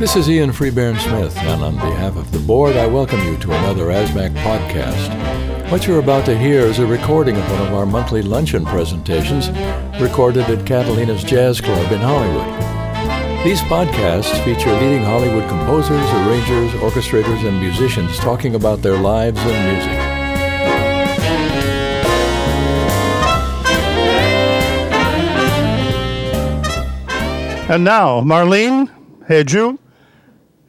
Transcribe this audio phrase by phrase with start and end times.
[0.00, 3.52] This is Ian Freebairn Smith, and on behalf of the board, I welcome you to
[3.52, 5.70] another ASMAC podcast.
[5.70, 9.50] What you're about to hear is a recording of one of our monthly luncheon presentations
[10.00, 12.46] recorded at Catalina's Jazz Club in Hollywood.
[13.44, 19.74] These podcasts feature leading Hollywood composers, arrangers, orchestrators, and musicians talking about their lives and
[19.74, 19.98] music.
[27.68, 28.88] And now, Marlene
[29.28, 29.78] hey, Heju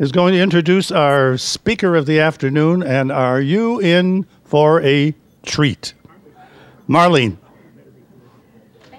[0.01, 2.81] is going to introduce our speaker of the afternoon.
[2.81, 5.13] And are you in for a
[5.45, 5.93] treat?
[6.89, 7.37] Marlene.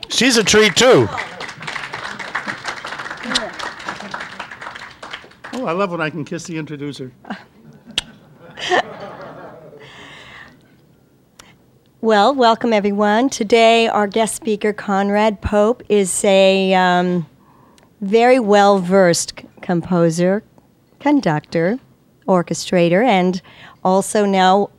[0.09, 1.09] She's a treat too.
[5.55, 7.13] Oh, I love when I can kiss the introducer.
[12.01, 13.31] Well, welcome everyone.
[13.31, 17.29] Today, our guest speaker, Conrad Pope, is a um,
[18.01, 20.43] very well versed composer,
[21.03, 21.79] conductor,
[22.27, 23.43] orchestrator, and
[23.83, 24.71] also now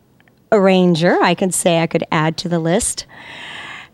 [0.51, 1.21] arranger.
[1.21, 3.05] I could say I could add to the list.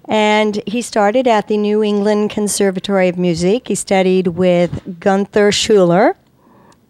[0.06, 3.68] And he started at the New England Conservatory of Music.
[3.68, 6.16] He studied with Gunther Schuller,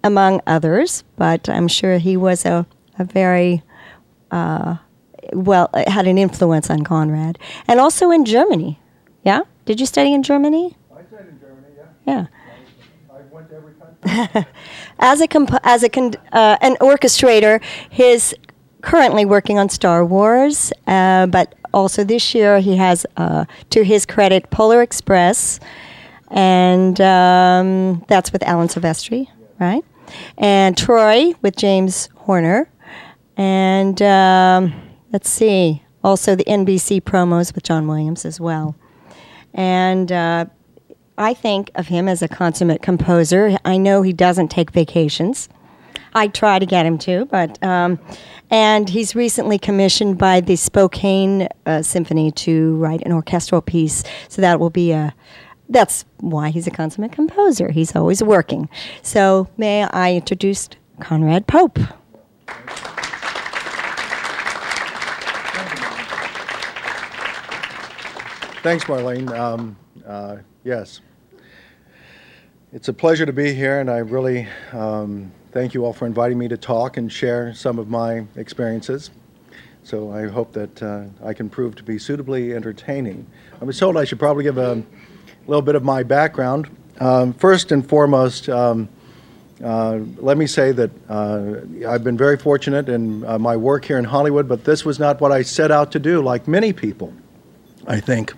[0.03, 2.65] among others, but I'm sure he was a,
[2.97, 3.63] a very
[4.31, 4.77] uh,
[5.33, 7.37] well, had an influence on Conrad.
[7.67, 8.79] And also in Germany.
[9.23, 9.41] Yeah?
[9.65, 10.75] Did you study in Germany?
[10.91, 12.13] I studied in Germany, yeah.
[12.13, 12.25] Yeah.
[13.11, 13.88] I went to every country.
[14.99, 18.33] as a comp- as a con- uh, an orchestrator, he's
[18.81, 24.05] currently working on Star Wars, uh, but also this year he has, uh, to his
[24.05, 25.59] credit, Polar Express,
[26.31, 29.27] and um, that's with Alan Silvestri,
[29.59, 29.83] right?
[30.37, 32.69] And Troy with James Horner,
[33.35, 34.73] and um,
[35.11, 38.75] let's see, also the NBC promos with John Williams as well,
[39.53, 40.11] and.
[41.19, 43.57] I think of him as a consummate composer.
[43.65, 45.49] I know he doesn't take vacations.
[46.13, 47.99] I try to get him to, but um,
[48.49, 54.03] and he's recently commissioned by the Spokane uh, Symphony to write an orchestral piece.
[54.29, 55.13] So that will be a.
[55.67, 57.69] That's why he's a consummate composer.
[57.69, 58.69] He's always working.
[59.03, 60.69] So may I introduce
[61.01, 61.77] Conrad Pope.
[68.63, 69.29] Thanks, Marlene.
[69.37, 69.77] Um,
[70.07, 71.01] uh, yes.
[72.71, 76.37] It's a pleasure to be here, and I really um, thank you all for inviting
[76.37, 79.09] me to talk and share some of my experiences.
[79.83, 83.25] So I hope that uh, I can prove to be suitably entertaining.
[83.59, 84.83] I was told I should probably give a
[85.47, 86.69] little bit of my background.
[86.99, 88.87] Um, first and foremost, um,
[89.63, 93.97] uh, let me say that uh, I've been very fortunate in uh, my work here
[93.97, 97.13] in Hollywood, but this was not what I set out to do, like many people.
[97.89, 98.33] I think.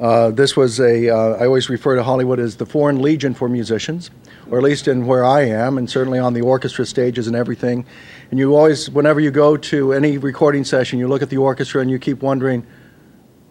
[0.00, 3.50] Uh, this was a, uh, I always refer to Hollywood as the foreign legion for
[3.50, 4.10] musicians,
[4.50, 7.84] or at least in where I am, and certainly on the orchestra stages and everything.
[8.30, 11.82] And you always, whenever you go to any recording session, you look at the orchestra
[11.82, 12.66] and you keep wondering,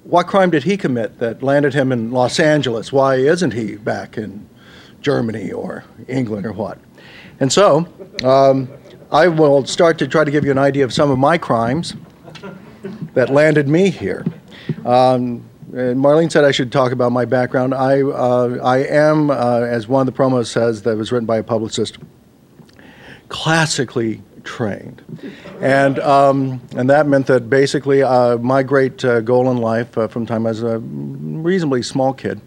[0.05, 2.91] what crime did he commit that landed him in Los Angeles?
[2.91, 4.49] Why isn't he back in
[5.01, 6.79] Germany or England or what?
[7.39, 7.87] And so,
[8.23, 8.67] um,
[9.11, 11.93] I will start to try to give you an idea of some of my crimes
[13.13, 14.25] that landed me here.
[14.85, 17.73] Um, and Marlene said I should talk about my background.
[17.73, 21.37] I, uh, I am, uh, as one of the promos says, that was written by
[21.37, 21.97] a publicist,
[23.29, 25.01] classically trained.
[25.61, 30.07] And, um, and that meant that basically uh, my great uh, goal in life uh,
[30.07, 32.41] from time I was a reasonably small kid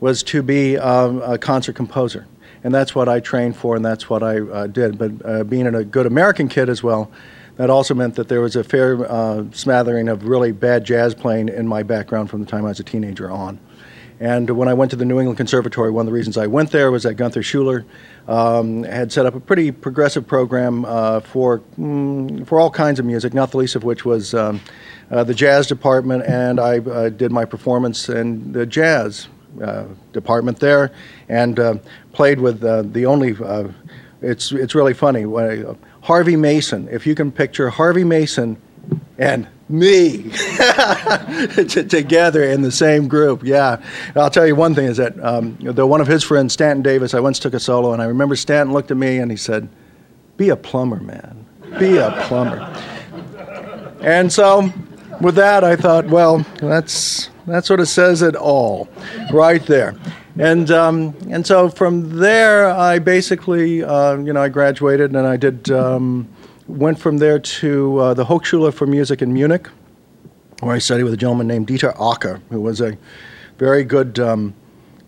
[0.00, 2.26] was to be um, a concert composer.
[2.64, 4.98] And that's what I trained for, and that's what I uh, did.
[4.98, 7.10] But being a good American kid as well,
[7.58, 11.48] that also meant that there was a fair uh, smattering of really bad jazz playing
[11.48, 13.58] in my background from the time I was a teenager on.
[14.20, 16.70] And when I went to the New England Conservatory, one of the reasons I went
[16.70, 17.84] there was that Gunther Schuller
[18.26, 23.06] um, had set up a pretty progressive program uh, for mm, for all kinds of
[23.06, 24.60] music, not the least of which was um,
[25.10, 29.28] uh, the jazz department, and I uh, did my performance in the jazz
[29.62, 30.92] uh, department there,
[31.28, 31.74] and uh,
[32.12, 33.36] played with uh, the only.
[34.20, 35.26] it's it's really funny.
[35.26, 35.76] When
[36.08, 38.56] Harvey Mason, if you can picture Harvey Mason
[39.18, 40.22] and me
[41.66, 43.44] together in the same group.
[43.44, 43.82] Yeah.
[44.16, 47.20] I'll tell you one thing is that um, one of his friends, Stanton Davis, I
[47.20, 49.68] once took a solo, and I remember Stanton looked at me and he said,
[50.38, 51.44] Be a plumber, man.
[51.78, 52.58] Be a plumber.
[54.00, 54.72] and so
[55.20, 58.88] with that, I thought, well, that's, that sort of says it all
[59.30, 59.94] right there.
[60.38, 65.36] And um, and so from there, I basically, uh, you know, I graduated and I
[65.36, 66.28] did um,
[66.68, 69.68] went from there to uh, the Hochschule for Music in Munich,
[70.60, 72.96] where I studied with a gentleman named Dieter Acker, who was a
[73.58, 74.54] very good um,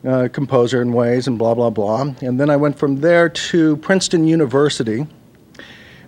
[0.04, 2.12] uh, composer in ways and blah, blah, blah.
[2.22, 5.06] And then I went from there to Princeton University,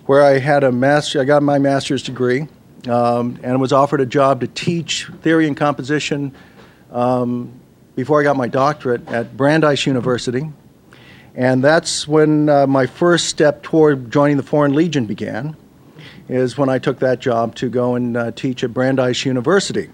[0.05, 2.47] where I had a master, I got my master's degree
[2.89, 6.33] um, and was offered a job to teach theory and composition
[6.91, 7.59] um,
[7.95, 10.49] before I got my doctorate at Brandeis University.
[11.35, 15.55] And that's when uh, my first step toward joining the Foreign Legion began,
[16.29, 19.89] is when I took that job to go and uh, teach at Brandeis University.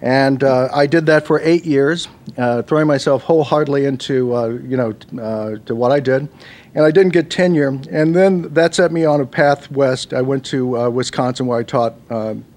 [0.00, 4.76] And uh, I did that for eight years, uh, throwing myself wholeheartedly into, uh, you
[4.76, 6.28] know, uh, to what I did.
[6.74, 7.80] And I didn't get tenure.
[7.90, 10.14] And then that set me on a path west.
[10.14, 11.94] I went to Wisconsin where I taught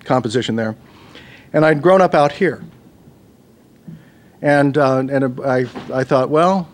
[0.04, 0.76] composition there.
[1.54, 2.64] And I'd grown up out here.
[4.42, 6.68] And, uh, and I, I thought, well,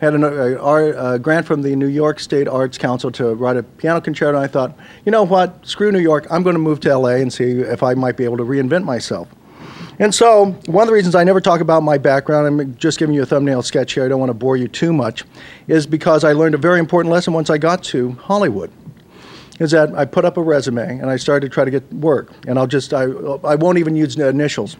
[0.00, 4.00] I had a, grant from the New York State Arts Council to write a piano
[4.00, 6.96] concerto, and I thought, you know what, screw New York, I'm going to move to
[6.96, 9.28] LA and see if I might be able to reinvent myself.
[9.98, 13.14] And so, one of the reasons I never talk about my background, I'm just giving
[13.14, 15.24] you a thumbnail sketch here, I don't want to bore you too much,
[15.68, 18.72] is because I learned a very important lesson once I got to Hollywood.
[19.60, 22.32] Is that I put up a resume and I started to try to get work.
[22.48, 24.76] And I'll just, I, I won't even use the initials.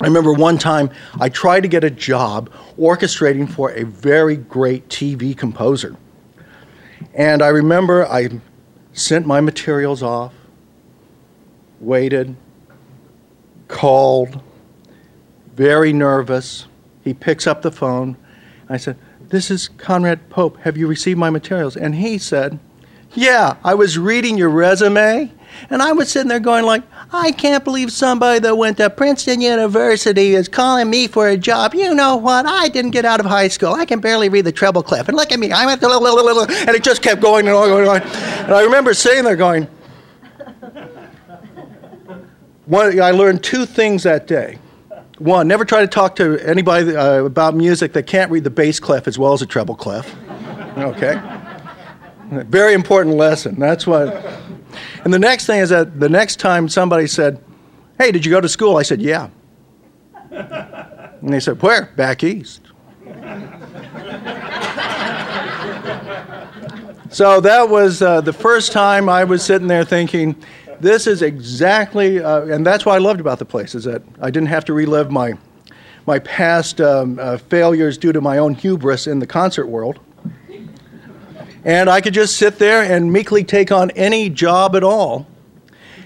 [0.00, 4.88] I remember one time I tried to get a job orchestrating for a very great
[4.88, 5.96] TV composer.
[7.14, 8.40] And I remember I
[8.92, 10.34] sent my materials off,
[11.80, 12.34] waited,
[13.68, 14.40] called,
[15.54, 16.66] very nervous.
[17.04, 18.16] He picks up the phone.
[18.68, 18.98] I said,
[19.28, 20.58] This is Conrad Pope.
[20.60, 21.76] Have you received my materials?
[21.76, 22.58] And he said,
[23.12, 25.30] Yeah, I was reading your resume.
[25.70, 26.82] And I was sitting there going like,
[27.14, 31.74] I can't believe somebody that went to Princeton University is calling me for a job.
[31.74, 32.44] You know what?
[32.44, 33.72] I didn't get out of high school.
[33.72, 35.08] I can barely read the treble clef.
[35.08, 35.52] And look at me.
[35.52, 38.02] I went to and it just kept going and going and going.
[38.02, 39.68] And I remember sitting there going,
[42.66, 44.58] one, I learned two things that day.
[45.18, 48.80] One, never try to talk to anybody uh, about music that can't read the bass
[48.80, 50.12] clef as well as a treble clef.
[50.76, 51.20] Okay?
[52.30, 53.60] Very important lesson.
[53.60, 54.08] That's what.
[55.04, 57.42] And the next thing is that the next time somebody said,
[57.98, 58.76] Hey, did you go to school?
[58.76, 59.28] I said, Yeah.
[60.30, 61.86] And they said, Where?
[61.96, 62.60] Back east.
[67.10, 70.36] so that was uh, the first time I was sitting there thinking,
[70.80, 74.30] this is exactly, uh, and that's what I loved about the place, is that I
[74.30, 75.34] didn't have to relive my,
[76.06, 80.00] my past um, uh, failures due to my own hubris in the concert world.
[81.64, 85.26] And I could just sit there and meekly take on any job at all.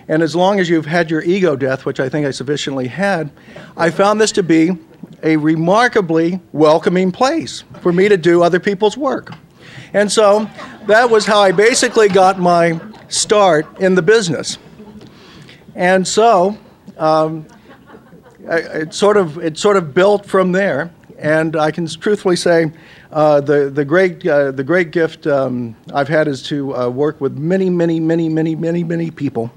[0.07, 3.31] And as long as you've had your ego death, which I think I sufficiently had,
[3.77, 4.71] I found this to be
[5.23, 9.33] a remarkably welcoming place for me to do other people's work.
[9.93, 10.49] And so
[10.87, 14.59] that was how I basically got my start in the business.
[15.75, 16.57] And so
[16.97, 17.47] um,
[18.41, 20.91] it, sort of, it sort of built from there.
[21.19, 22.71] And I can truthfully say
[23.11, 27.21] uh, the, the, great, uh, the great gift um, I've had is to uh, work
[27.21, 29.51] with many, many, many, many, many, many people.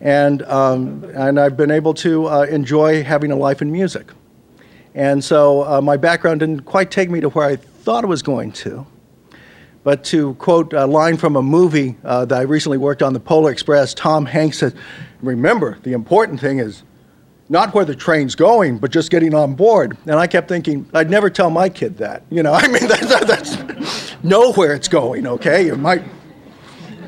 [0.00, 4.10] And, um, and I've been able to uh, enjoy having a life in music.
[4.94, 8.22] And so uh, my background didn't quite take me to where I thought it was
[8.22, 8.84] going to.
[9.84, 13.20] But to quote a line from a movie uh, that I recently worked on, The
[13.20, 14.74] Polar Express, Tom Hanks said,
[15.20, 16.82] Remember, the important thing is
[17.48, 19.96] not where the train's going, but just getting on board.
[20.06, 22.22] And I kept thinking, I'd never tell my kid that.
[22.30, 25.66] You know, I mean, that's, that's know where it's going, okay?
[25.66, 26.02] You might,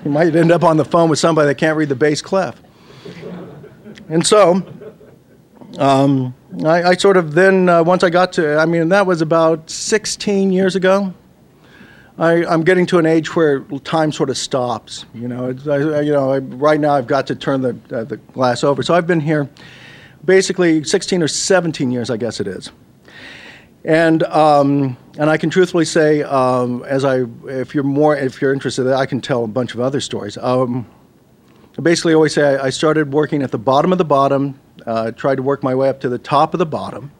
[0.05, 2.61] you might end up on the phone with somebody that can't read the bass clef.
[4.09, 4.63] And so,
[5.79, 9.21] um, I, I, sort of then, uh, once I got to, I mean, that was
[9.21, 11.13] about 16 years ago.
[12.19, 15.05] I, am getting to an age where time sort of stops.
[15.13, 18.17] You know, I, you know, I, right now I've got to turn the, uh, the
[18.17, 18.83] glass over.
[18.83, 19.51] So I've been here
[20.27, 22.71] basically 16 or 17 years, I guess it is.
[23.85, 28.53] And um, and I can truthfully say, um, as I, if you're more, if you're
[28.53, 30.37] interested, I can tell a bunch of other stories.
[30.37, 30.87] Um,
[31.79, 35.37] I basically always say I, started working at the bottom of the bottom, uh, tried
[35.37, 37.13] to work my way up to the top of the bottom,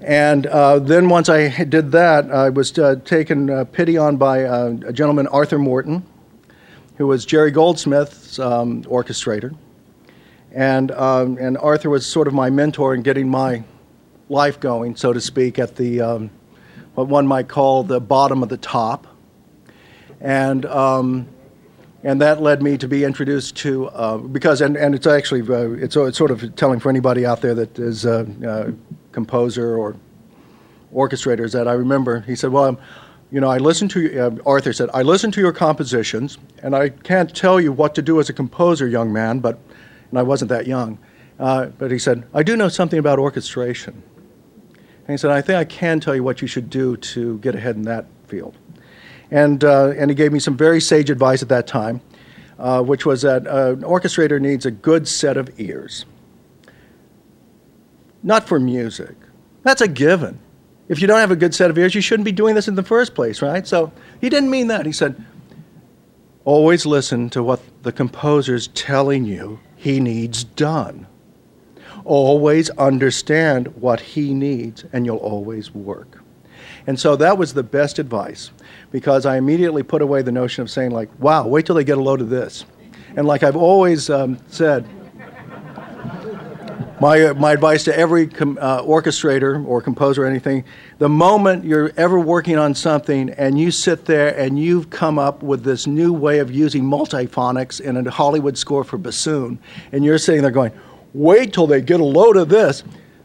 [0.00, 4.44] and uh, then once I did that, I was uh, taken uh, pity on by
[4.44, 6.04] uh, a gentleman, Arthur Morton,
[6.96, 9.54] who was Jerry Goldsmith's um, orchestrator.
[10.54, 13.64] And, um, and Arthur was sort of my mentor in getting my
[14.28, 16.30] life going, so to speak, at the um,
[16.94, 19.06] what one might call the bottom of the top.
[20.20, 21.26] And, um,
[22.04, 25.70] and that led me to be introduced to, uh, because, and, and it's actually, uh,
[25.72, 28.74] it's, it's sort of telling for anybody out there that is a
[29.12, 29.96] composer or
[30.94, 32.20] orchestrators that I remember.
[32.20, 32.78] He said, "Well, I'm,
[33.30, 36.90] you know, I listened to uh, Arthur said I listened to your compositions, and I
[36.90, 39.58] can't tell you what to do as a composer, young man, but
[40.14, 40.98] and I wasn't that young,
[41.38, 44.02] uh, but he said I do know something about orchestration."
[45.06, 47.54] And he said, I think I can tell you what you should do to get
[47.54, 48.56] ahead in that field.
[49.30, 52.00] And, uh, and he gave me some very sage advice at that time,
[52.58, 56.06] uh, which was that uh, an orchestrator needs a good set of ears.
[58.22, 59.14] Not for music.
[59.62, 60.38] That's a given.
[60.88, 62.74] If you don't have a good set of ears, you shouldn't be doing this in
[62.74, 63.66] the first place, right?
[63.66, 63.92] So
[64.22, 64.86] he didn't mean that.
[64.86, 65.22] He said,
[66.46, 71.06] always listen to what the composer's telling you he needs done.
[72.06, 76.22] Always understand what he needs, and you'll always work.
[76.86, 78.50] And so that was the best advice
[78.90, 81.98] because I immediately put away the notion of saying, like, wow, wait till they get
[81.98, 82.64] a load of this.
[83.14, 84.88] And like I've always um, said,
[87.04, 90.64] my, uh, my advice to every com, uh, orchestrator or composer or anything
[90.96, 95.42] the moment you're ever working on something and you sit there and you've come up
[95.42, 99.58] with this new way of using multiphonics in a Hollywood score for bassoon,
[99.92, 100.72] and you're sitting there going,
[101.12, 102.82] wait till they get a load of this.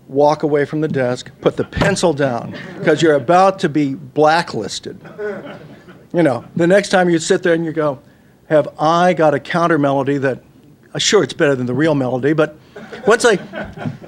[0.10, 5.00] Walk away from the desk, put the pencil down, because you're about to be blacklisted.
[6.14, 8.02] You know, the next time you sit there and you go,
[8.48, 10.44] Have I got a counter melody that,
[10.94, 12.58] uh, sure, it's better than the real melody, but
[13.08, 13.40] once they,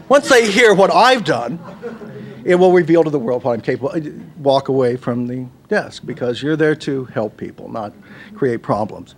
[0.10, 1.60] once they hear what I've done,
[2.44, 3.94] it will reveal to the world what I'm capable.
[4.38, 7.94] Walk away from the desk because you're there to help people, not
[8.36, 9.16] create problems.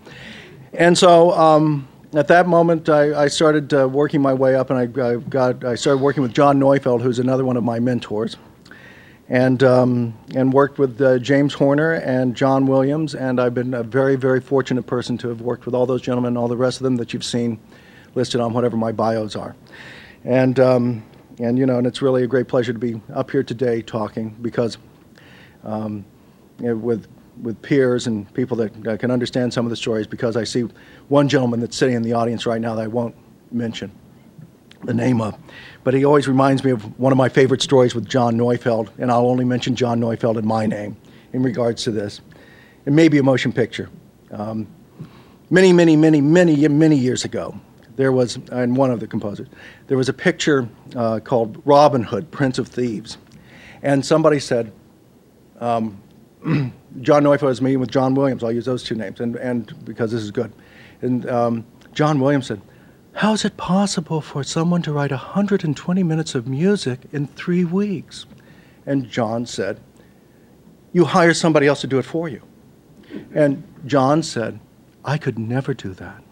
[0.74, 4.80] And so um, at that moment, I, I started uh, working my way up, and
[4.80, 8.38] I, I, got I started working with John Neufeld, who's another one of my mentors,
[9.30, 13.16] and um, and worked with uh, James Horner and John Williams.
[13.16, 16.30] And I've been a very very fortunate person to have worked with all those gentlemen
[16.30, 17.60] and all the rest of them that you've seen
[18.16, 19.56] listed on whatever my bios are.
[20.24, 21.04] And, um,
[21.40, 24.36] and you know, and it's really a great pleasure to be up here today talking
[24.42, 24.78] because
[25.64, 26.06] um,
[26.60, 27.08] you know, with,
[27.42, 30.68] with peers and people that uh, can understand some of the stories because I see
[31.10, 33.16] one gentleman that's sitting in the audience right now that I won't
[33.52, 33.92] mention
[34.84, 35.38] the name of.
[35.84, 39.12] But he always reminds me of one of my favorite stories with John Neufeld, and
[39.12, 40.98] I'll only mention John Neufeld in my name
[41.32, 42.22] in regards to this.
[42.86, 43.90] It may be a motion picture.
[44.32, 44.68] Um,
[45.50, 47.60] many, many, many, many, many years ago,
[47.96, 49.48] there was, and one of the composers,
[49.88, 53.18] there was a picture uh, called Robin Hood, Prince of Thieves.
[53.82, 54.72] And somebody said,
[55.60, 56.02] um,
[57.02, 58.44] John Neufeld was meeting with John Williams.
[58.44, 60.52] I'll use those two names, and, and because this is good.
[61.02, 62.62] And um, John Williams said,
[63.14, 68.26] How is it possible for someone to write 120 minutes of music in three weeks?
[68.86, 69.80] And John said,
[70.92, 72.42] You hire somebody else to do it for you.
[73.34, 74.60] And John said,
[75.06, 76.24] I could never do that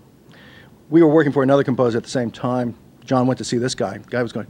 [0.91, 2.75] we were working for another composer at the same time.
[3.03, 3.97] John went to see this guy.
[3.97, 4.47] The guy was going,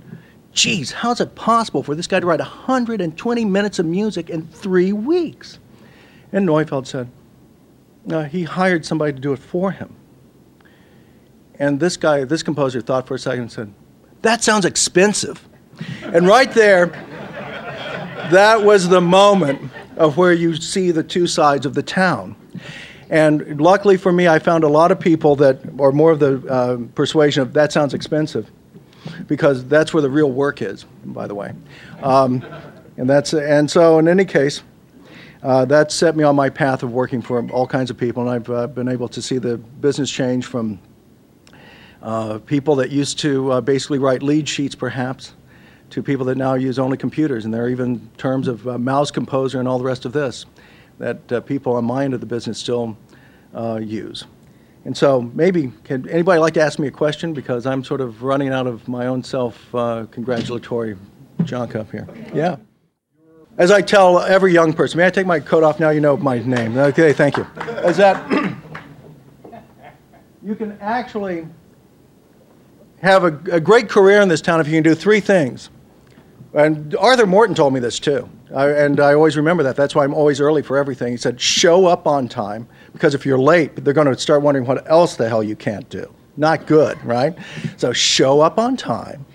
[0.52, 4.92] geez, how's it possible for this guy to write 120 minutes of music in three
[4.92, 5.60] weeks?
[6.34, 7.10] And Neufeld said,
[8.30, 9.96] he hired somebody to do it for him.
[11.60, 13.74] And this guy, this composer, thought for a second and said,
[14.24, 15.48] that sounds expensive.
[16.02, 16.88] and right there,
[18.32, 22.36] that was the moment of where you see the two sides of the town.
[23.12, 26.48] And luckily for me, I found a lot of people that are more of the
[26.48, 28.50] uh, persuasion of that sounds expensive,
[29.28, 31.54] because that's where the real work is, by the way.
[32.02, 32.44] Um,
[32.96, 34.64] and, that's, and so, in any case,
[35.44, 38.32] uh, that set me on my path of working for all kinds of people, and
[38.32, 40.80] I've uh, been able to see the business change from
[42.02, 45.34] uh, people that used to uh, basically write lead sheets, perhaps,
[45.90, 49.12] to people that now use only computers, and there are even terms of uh, mouse
[49.12, 50.46] composer and all the rest of this
[51.00, 52.98] that uh, people on my end of the business still
[53.54, 54.26] uh, use.
[54.84, 57.34] And so maybe, can anybody like to ask me a question?
[57.34, 60.98] Because I'm sort of running out of my own self uh, congratulatory
[61.44, 62.08] junk up here.
[62.34, 62.58] Yeah.
[63.58, 65.90] As I tell every young person, may I take my coat off now?
[65.90, 66.78] You know my name.
[66.78, 67.46] Okay, thank you.
[67.86, 68.32] Is that
[70.44, 71.46] you can actually
[73.02, 75.70] have a, a great career in this town if you can do three things.
[76.54, 78.30] And Arthur Morton told me this too.
[78.54, 79.78] I, and I always remember that.
[79.78, 81.12] That's why I'm always early for everything.
[81.12, 84.66] He said, show up on time, because if you're late, they're going to start wondering
[84.66, 86.14] what else the hell you can't do.
[86.36, 87.38] Not good, right?
[87.78, 89.26] So show up on time,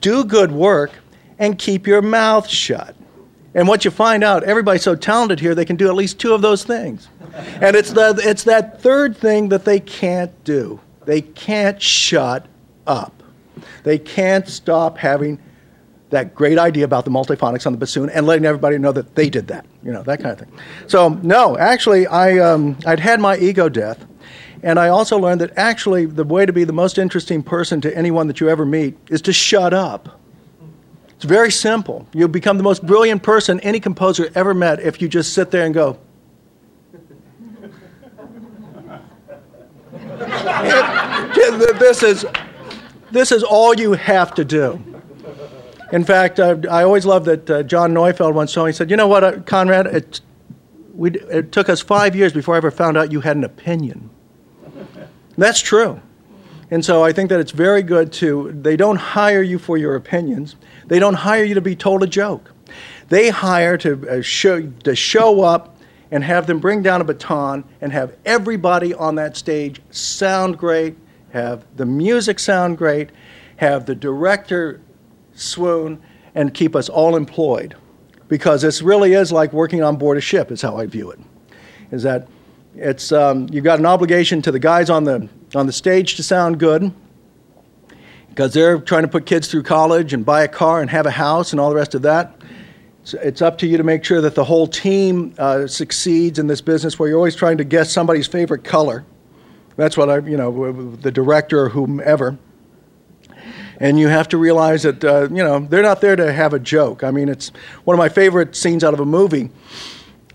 [0.00, 0.92] do good work,
[1.38, 2.94] and keep your mouth shut.
[3.54, 6.34] And what you find out, everybody's so talented here, they can do at least two
[6.34, 7.08] of those things.
[7.60, 10.78] And it's, the, it's that third thing that they can't do.
[11.06, 12.46] They can't shut
[12.86, 13.22] up.
[13.82, 15.40] They can't stop having
[16.16, 19.28] that great idea about the multiphonics on the bassoon and letting everybody know that they
[19.28, 20.58] did that, you know, that kind of thing.
[20.86, 24.02] So, no, actually, I, um, I'd had my ego death.
[24.62, 27.94] And I also learned that actually the way to be the most interesting person to
[27.94, 30.18] anyone that you ever meet is to shut up.
[31.10, 32.08] It's very simple.
[32.14, 35.66] You'll become the most brilliant person any composer ever met if you just sit there
[35.66, 35.98] and go,
[41.78, 42.24] this is,
[43.10, 44.95] this is all you have to do.
[45.92, 48.90] In fact, uh, I always loved that uh, John Neufeld once told me, he said,
[48.90, 49.86] You know what, uh, Conrad?
[49.86, 50.20] It,
[50.94, 54.10] we, it took us five years before I ever found out you had an opinion.
[55.36, 56.00] That's true.
[56.70, 59.94] And so I think that it's very good to, they don't hire you for your
[59.94, 62.52] opinions, they don't hire you to be told a joke.
[63.08, 65.76] They hire to, uh, show, to show up
[66.10, 70.96] and have them bring down a baton and have everybody on that stage sound great,
[71.30, 73.10] have the music sound great,
[73.56, 74.80] have the director
[75.38, 76.00] swoon,
[76.34, 77.74] and keep us all employed.
[78.28, 81.20] Because this really is like working on board a ship, is how I view it.
[81.92, 82.28] Is that
[82.74, 86.22] it's, um, you've got an obligation to the guys on the, on the stage to
[86.22, 86.92] sound good
[88.36, 91.10] because they're trying to put kids through college and buy a car and have a
[91.10, 92.38] house and all the rest of that.
[93.14, 96.60] It's, up to you to make sure that the whole team uh, succeeds in this
[96.60, 99.06] business where you're always trying to guess somebody's favorite color.
[99.76, 102.36] That's what I, you know, the director or whomever.
[103.78, 106.58] And you have to realize that, uh, you know, they're not there to have a
[106.58, 107.04] joke.
[107.04, 107.50] I mean, it's
[107.84, 109.50] one of my favorite scenes out of a movie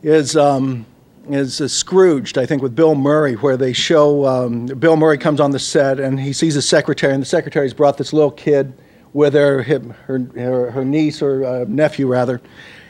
[0.03, 0.85] is um,
[1.29, 5.39] is uh, Scrooged, I think, with Bill Murray, where they show um, Bill Murray comes
[5.39, 8.73] on the set and he sees a secretary, and the secretary's brought this little kid
[9.13, 12.41] with her, her, her, her niece or uh, nephew, rather.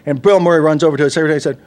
[0.06, 1.60] And Bill Murray runs over to his secretary and said,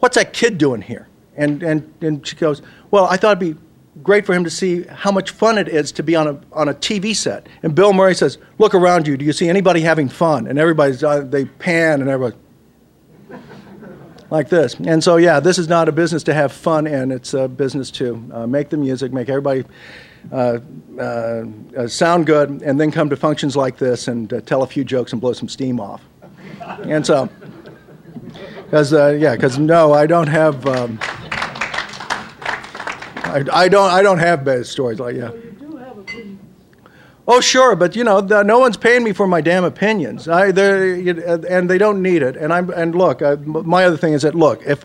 [0.00, 1.08] What's that kid doing here?
[1.36, 3.60] And, and, and she goes, Well, I thought it'd be
[4.02, 6.68] great for him to see how much fun it is to be on a, on
[6.68, 7.46] a TV set.
[7.62, 9.16] And Bill Murray says, Look around you.
[9.16, 10.46] Do you see anybody having fun?
[10.46, 12.40] And everybody's, uh, they pan and everybody,
[14.30, 14.74] like this.
[14.74, 17.10] And so, yeah, this is not a business to have fun in.
[17.12, 19.64] It's a business to uh, make the music, make everybody
[20.30, 20.58] uh,
[20.98, 21.44] uh,
[21.76, 24.84] uh sound good, and then come to functions like this and uh, tell a few
[24.84, 26.02] jokes and blow some steam off.
[26.84, 27.28] and so,
[28.64, 30.66] because yeah, because no, I don't have.
[30.66, 30.98] Um,
[33.32, 33.90] I, I, don't.
[33.90, 35.30] I don't have bad stories like yeah.
[37.26, 40.26] Oh, sure, but you know, the, no one's paying me for my damn opinions.
[40.26, 42.36] I, and they don't need it.
[42.36, 44.84] And I'm and look, I, my other thing is that look, if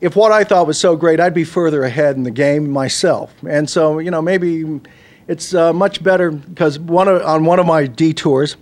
[0.00, 3.34] if what I thought was so great, I'd be further ahead in the game myself.
[3.46, 4.80] And so, you know, maybe
[5.28, 8.56] it's uh, much better because one of, on one of my detours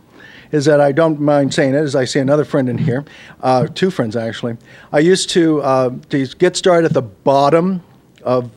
[0.50, 3.04] is that I don't mind saying it, as I see another friend in here,
[3.42, 4.56] uh, two friends actually.
[4.92, 7.82] I used to uh, to get started at the bottom
[8.28, 8.50] of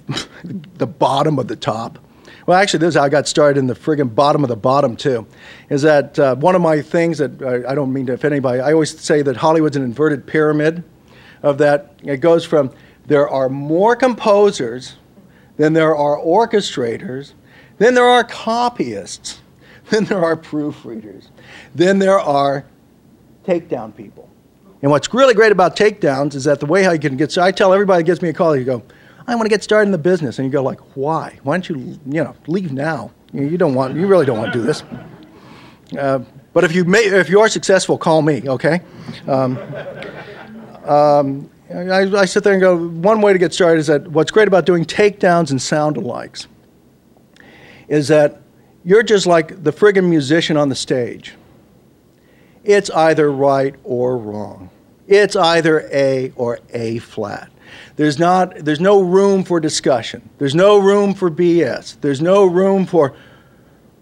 [0.76, 1.98] the bottom of the top
[2.46, 4.96] well, actually, this is how I got started in the friggin' bottom of the bottom,
[4.96, 5.28] too.
[5.70, 8.60] Is that uh, one of my things that I, I don't mean to offend anybody,
[8.60, 10.84] I always say that Hollywood's an inverted pyramid
[11.44, 11.94] of that.
[12.04, 12.72] It goes from
[13.06, 14.96] there are more composers
[15.58, 17.34] than there are orchestrators,
[17.78, 19.42] then there are copyists,
[19.90, 21.28] then there are proofreaders,
[21.76, 22.66] then there are
[23.46, 24.28] takedown people.
[24.82, 27.44] And what's really great about takedowns is that the way how you can get, so
[27.44, 28.82] I tell everybody that gives me a call, you go,
[29.32, 30.40] I want to get started in the business.
[30.40, 31.40] And you go like, why?
[31.44, 33.12] Why don't you, you know, leave now?
[33.32, 34.84] You don't want, you really don't want to do this.
[35.98, 36.20] Uh,
[36.52, 38.82] but if you may, if you are successful, call me, okay?
[39.28, 39.58] Um,
[40.84, 44.32] um, I, I, sit there and go, one way to get started is that what's
[44.32, 46.48] great about doing takedowns and sound alikes
[47.88, 48.42] is that
[48.84, 51.36] you're just like the friggin' musician on the stage.
[52.66, 54.70] It's either right or wrong.
[55.08, 57.51] It's either A or A flat.
[57.96, 60.28] There's, not, there's no room for discussion.
[60.38, 62.00] There's no room for BS.
[62.02, 63.14] There's no room for,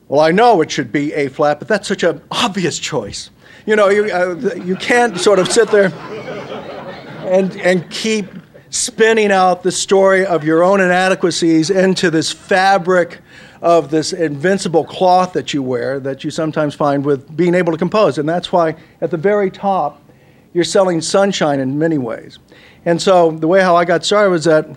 [0.07, 3.29] well, I know it should be A flat, but that's such an obvious choice.
[3.65, 5.93] You know, you, uh, you can't sort of sit there
[7.25, 8.25] and, and keep
[8.69, 13.19] spinning out the story of your own inadequacies into this fabric
[13.61, 17.77] of this invincible cloth that you wear that you sometimes find with being able to
[17.77, 18.17] compose.
[18.17, 20.01] And that's why at the very top,
[20.53, 22.39] you're selling sunshine in many ways.
[22.89, 24.67] And so the way how I got started was that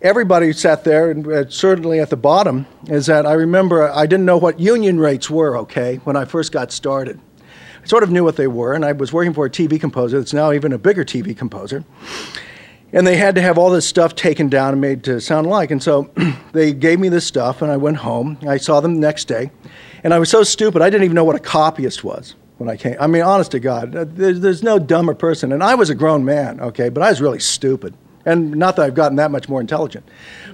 [0.00, 4.24] everybody sat there, and uh, certainly at the bottom, is that I remember I didn't
[4.24, 7.20] know what union rates were, okay, when I first got started.
[7.82, 10.18] I sort of knew what they were, and I was working for a TV composer
[10.18, 11.84] that's now even a bigger TV composer.
[12.94, 15.70] And they had to have all this stuff taken down and made to sound like.
[15.70, 16.10] And so
[16.52, 18.38] they gave me this stuff, and I went home.
[18.48, 19.50] I saw them the next day,
[20.02, 22.76] and I was so stupid, I didn't even know what a copyist was when I
[22.76, 22.96] came.
[23.00, 25.52] I mean, honest to God, uh, there's, there's no dumber person.
[25.52, 27.94] And I was a grown man, okay, but I was really stupid.
[28.26, 30.06] And not that I've gotten that much more intelligent.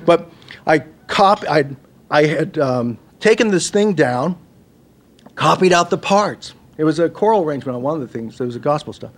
[0.05, 0.31] But
[0.67, 1.67] I, cop- I,
[2.11, 4.39] I had um, taken this thing down,
[5.35, 6.55] copied out the parts.
[6.77, 9.13] It was a choral arrangement on one of the things, it was a gospel stuff.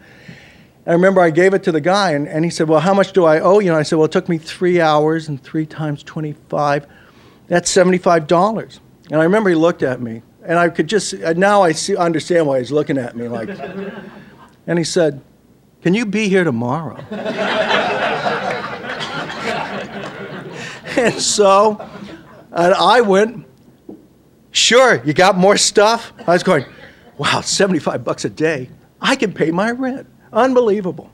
[0.87, 3.12] I remember I gave it to the guy, and, and he said, Well, how much
[3.12, 3.70] do I owe you?
[3.70, 6.87] And I said, Well, it took me three hours, and three times 25,
[7.49, 8.79] that's $75.
[9.11, 12.47] And I remember he looked at me, and I could just, now I see, understand
[12.47, 13.49] why he's looking at me like.
[14.67, 15.21] and he said,
[15.83, 16.97] Can you be here tomorrow?
[20.97, 21.81] and so,
[22.53, 23.47] and I went,
[24.57, 26.15] Sure, you got more stuff?
[26.27, 26.65] I was going,
[27.19, 28.71] wow, 75 bucks a day.
[29.03, 30.07] I can pay my rent.
[30.33, 31.11] Unbelievable,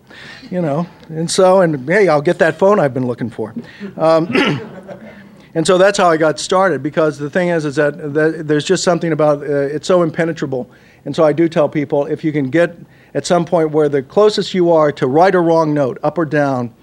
[0.48, 0.86] you know.
[1.08, 3.52] And so, and hey, I'll get that phone I've been looking for.
[3.96, 4.26] Um,
[5.54, 8.64] and so that's how I got started because the thing is, is that, that there's
[8.64, 10.70] just something about uh, it's so impenetrable.
[11.04, 12.76] And so I do tell people if you can get
[13.14, 16.24] at some point where the closest you are to right or wrong note, up or
[16.24, 16.74] down,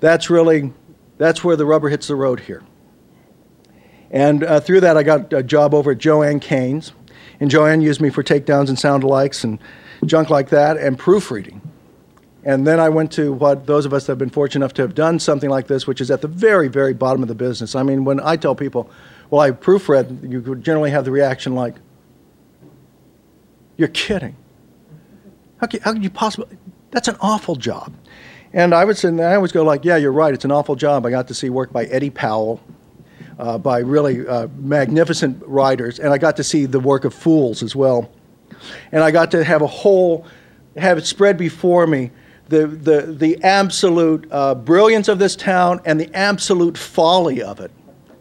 [0.00, 0.72] that's really
[1.16, 2.62] that's where the rubber hits the road here.
[4.10, 6.92] And uh, through that, I got a job over at JoAnn Kane's.
[7.40, 9.58] And Joanne used me for takedowns and sound alikes and
[10.04, 11.60] junk like that and proofreading.
[12.44, 14.82] And then I went to what those of us that have been fortunate enough to
[14.82, 17.74] have done something like this, which is at the very, very bottom of the business.
[17.74, 18.90] I mean, when I tell people,
[19.30, 21.74] well, I proofread, you generally have the reaction like,
[23.76, 24.36] you're kidding.
[25.60, 26.56] How could, how could you possibly?
[26.90, 27.92] That's an awful job.
[28.52, 30.32] And I would say, I always go like, yeah, you're right.
[30.32, 31.04] It's an awful job.
[31.04, 32.60] I got to see work by Eddie Powell,
[33.38, 37.62] uh, by really uh, magnificent writers, and I got to see the work of fools
[37.62, 38.10] as well.
[38.90, 40.26] And I got to have a whole,
[40.76, 42.10] have it spread before me
[42.48, 47.70] the, the, the absolute uh, brilliance of this town and the absolute folly of it.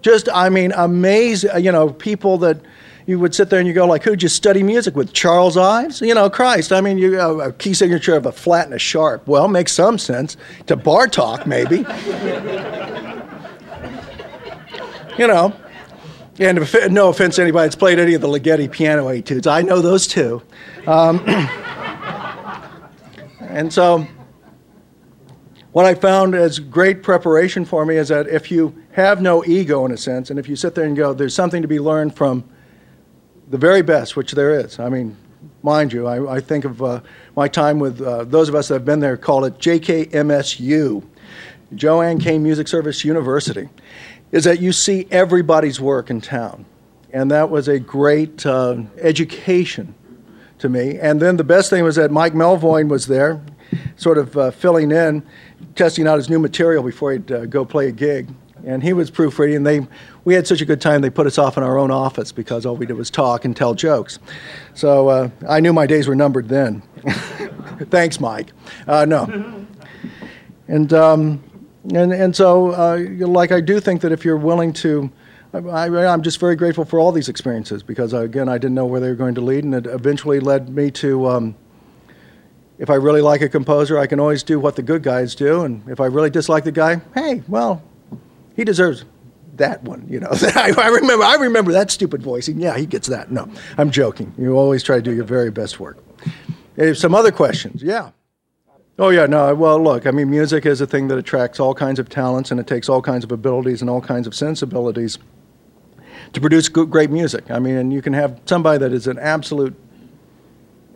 [0.02, 2.60] Just, I mean, amazing, you know, people that
[3.08, 5.14] you would sit there and you go like, who'd you study music with?
[5.14, 6.02] Charles Ives?
[6.02, 6.74] You know, Christ.
[6.74, 9.26] I mean, you uh, a key signature of a flat and a sharp.
[9.28, 10.36] Well, makes some sense.
[10.68, 11.78] To Bartok, maybe.
[15.18, 15.54] you know.
[16.40, 19.64] And if, no offense to anybody that's played any of the Ligeti piano etudes, I
[19.64, 20.44] know those too.
[20.86, 21.24] Um,
[23.40, 24.06] and so,
[25.72, 29.86] what I found as great preparation for me is that if you have no ego,
[29.86, 32.16] in a sense, and if you sit there and go, there's something to be learned
[32.16, 32.44] from
[33.50, 34.80] the very best, which there is.
[34.80, 35.16] I mean,
[35.64, 37.02] mind you, I, I think of uh,
[37.36, 41.04] my time with uh, those of us that have been there, call it JKMSU,
[41.76, 43.70] JoAnn Kane Music Service University,
[44.32, 46.66] is that you see everybody's work in town.
[47.14, 49.96] And that was a great uh, education
[50.60, 51.00] to me.
[51.00, 53.42] And then the best thing was that Mike Melvoin was there,
[53.96, 55.24] sort of uh, filling in,
[55.76, 58.28] testing out his new material before he'd uh, go play a gig
[58.66, 59.64] and he was proofreading.
[59.64, 59.88] They,
[60.26, 62.66] we had such a good time, they put us off in our own office because
[62.66, 64.20] all we did was talk and tell jokes.
[64.74, 66.82] So uh, I knew my days were numbered then.
[67.90, 68.52] Thanks, Mike.
[68.88, 69.66] Uh, no.
[70.68, 71.44] And, um,
[71.94, 75.10] and, and so, uh, like, I do think that if you're willing to,
[75.54, 79.00] I, am just very grateful for all these experiences because, again, I didn't know where
[79.00, 81.28] they were going to lead, and it eventually led me to.
[81.28, 81.56] Um,
[82.80, 85.64] if I really like a composer, I can always do what the good guys do.
[85.64, 87.82] And if I really dislike the guy, hey, well,
[88.56, 89.04] he deserves
[89.56, 90.06] that one.
[90.10, 91.24] You know, I, remember.
[91.24, 92.48] I remember that stupid voice.
[92.48, 93.32] And yeah, he gets that.
[93.32, 94.34] No, I'm joking.
[94.38, 95.98] You always try to do your very best work.
[96.94, 97.82] Some other questions?
[97.82, 98.12] Yeah.
[99.00, 99.54] Oh yeah, no.
[99.54, 100.06] Well, look.
[100.06, 102.90] I mean, music is a thing that attracts all kinds of talents, and it takes
[102.90, 105.18] all kinds of abilities and all kinds of sensibilities
[106.34, 107.50] to produce good, great music.
[107.50, 109.76] I mean, and you can have somebody that is an absolute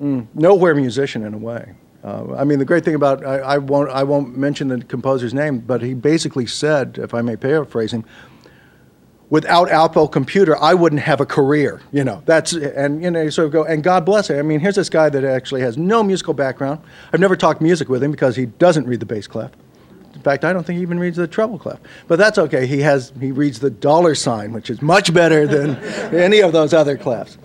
[0.01, 1.73] mm, nowhere musician in a way.
[2.03, 5.33] Uh, I mean, the great thing about I, I, won't I won't mention the composer's
[5.33, 8.05] name, but he basically said, if I may paraphrase him,
[9.29, 11.81] without Apple Computer, I wouldn't have a career.
[11.91, 14.37] You know, that's and you know, sort of go and God bless him.
[14.37, 16.81] I mean, here's this guy that actually has no musical background.
[17.13, 19.51] I've never talked music with him because he doesn't read the bass clef.
[20.15, 21.79] In fact, I don't think he even reads the treble clef.
[22.07, 22.67] But that's okay.
[22.67, 25.77] He has he reads the dollar sign, which is much better than
[26.15, 27.37] any of those other clefs.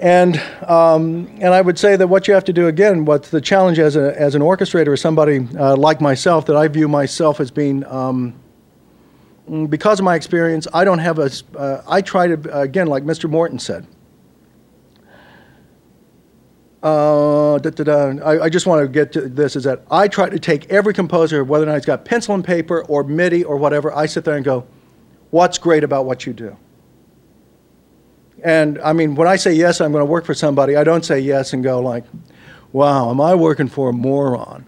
[0.00, 3.40] And, um, and I would say that what you have to do again, what's the
[3.40, 7.40] challenge as, a, as an orchestrator is somebody uh, like myself, that I view myself
[7.40, 8.34] as being, um,
[9.50, 13.02] mm, because of my experience, I don't have a, uh, I try to, again, like
[13.02, 13.28] Mr.
[13.28, 13.88] Morton said,
[16.80, 18.24] uh, da, da, da.
[18.24, 20.94] I, I, just want to get to this is that I try to take every
[20.94, 24.24] composer, whether or not he's got pencil and paper or MIDI or whatever, I sit
[24.24, 24.64] there and go,
[25.30, 26.56] what's great about what you do?
[28.42, 31.04] And I mean, when I say yes, I'm going to work for somebody, I don't
[31.04, 32.04] say yes and go like,
[32.72, 34.66] wow, am I working for a moron?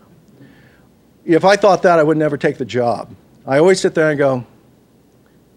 [1.25, 3.15] If I thought that, I would never take the job.
[3.47, 4.45] I always sit there and go,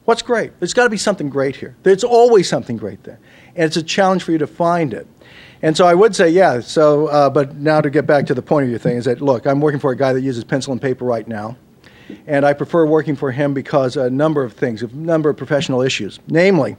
[0.05, 0.59] what's great?
[0.59, 1.75] There's got to be something great here.
[1.83, 3.19] There's always something great there.
[3.55, 5.07] And it's a challenge for you to find it.
[5.61, 6.59] And so I would say, yeah.
[6.59, 9.21] So, uh, but now to get back to the point of your thing is that,
[9.21, 11.55] look, I'm working for a guy that uses pencil and paper right now.
[12.27, 15.81] And I prefer working for him because a number of things, a number of professional
[15.81, 16.19] issues.
[16.27, 16.75] Namely,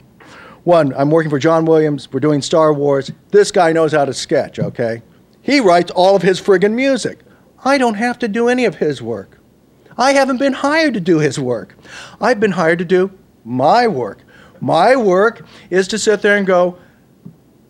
[0.65, 2.11] one, I'm working for John Williams.
[2.13, 3.11] We're doing Star Wars.
[3.31, 5.03] This guy knows how to sketch, okay?
[5.43, 7.21] He writes all of his friggin' music.
[7.65, 9.39] I don't have to do any of his work.
[9.97, 11.77] I haven't been hired to do his work.
[12.21, 13.11] I've been hired to do
[13.45, 14.19] my work.
[14.61, 16.79] My work is to sit there and go,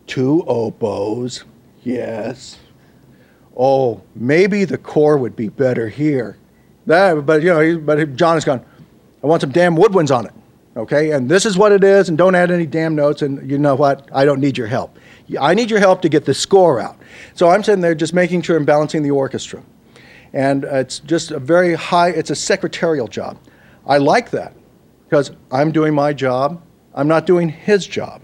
[0.07, 1.43] two oboes,
[1.83, 2.57] yes.
[3.57, 6.37] Oh, maybe the core would be better here.
[6.85, 8.63] That, but you know, but John has gone.
[9.23, 10.33] I want some damn woodwinds on it.
[10.77, 13.21] Okay, and this is what it is, and don't add any damn notes.
[13.21, 14.09] And you know what?
[14.11, 14.99] I don't need your help.
[15.39, 16.97] I need your help to get the score out.
[17.33, 19.63] So I'm sitting there just making sure I'm balancing the orchestra.
[20.33, 23.39] And it's just a very high, it's a secretarial job.
[23.87, 24.53] I like that
[25.07, 26.61] because I'm doing my job,
[26.93, 28.21] I'm not doing his job.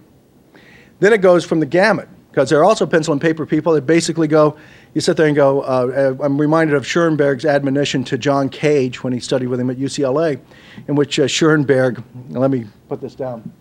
[0.99, 3.85] Then it goes from the gamut because there are also pencil and paper people that
[3.85, 4.57] basically go,
[4.93, 9.03] you sit there and go, uh, uh I'm reminded of Schoenberg's admonition to John Cage
[9.03, 10.39] when he studied with him at UCLA,
[10.87, 13.51] in which uh, Schoenberg, let me put this down.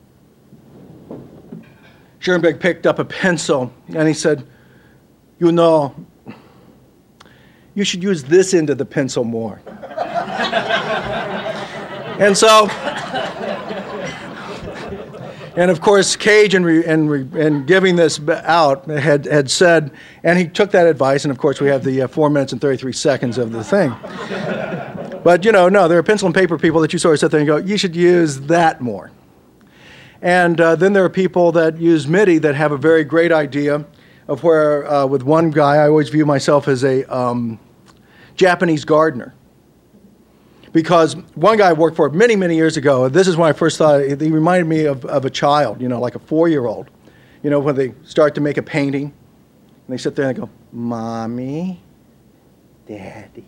[2.18, 4.46] Schoenberg picked up a pencil and he said,
[5.38, 5.94] You know,
[7.74, 9.62] you should use this end of the pencil more.
[12.18, 12.66] and so,
[15.60, 19.90] and of course, Cage, in, re, in, re, in, giving this out, had, had said,
[20.24, 22.62] and he took that advice, and of course, we have the uh, 4 minutes and
[22.62, 23.94] 33 seconds of the thing.
[25.22, 27.30] but, you know, no, there are pencil and paper people that you sort of sit
[27.30, 29.10] there and go, you should use that more.
[30.22, 33.84] And uh, then there are people that use MIDI that have a very great idea
[34.28, 37.60] of where, uh, with one guy, I always view myself as a um,
[38.34, 39.34] Japanese gardener.
[40.72, 43.76] Because one guy I worked for many, many years ago, this is when I first
[43.76, 46.88] thought, he reminded me of, of a child, you know, like a four year old.
[47.42, 49.12] You know, when they start to make a painting, and
[49.88, 51.80] they sit there and they go, Mommy,
[52.86, 53.46] Daddy,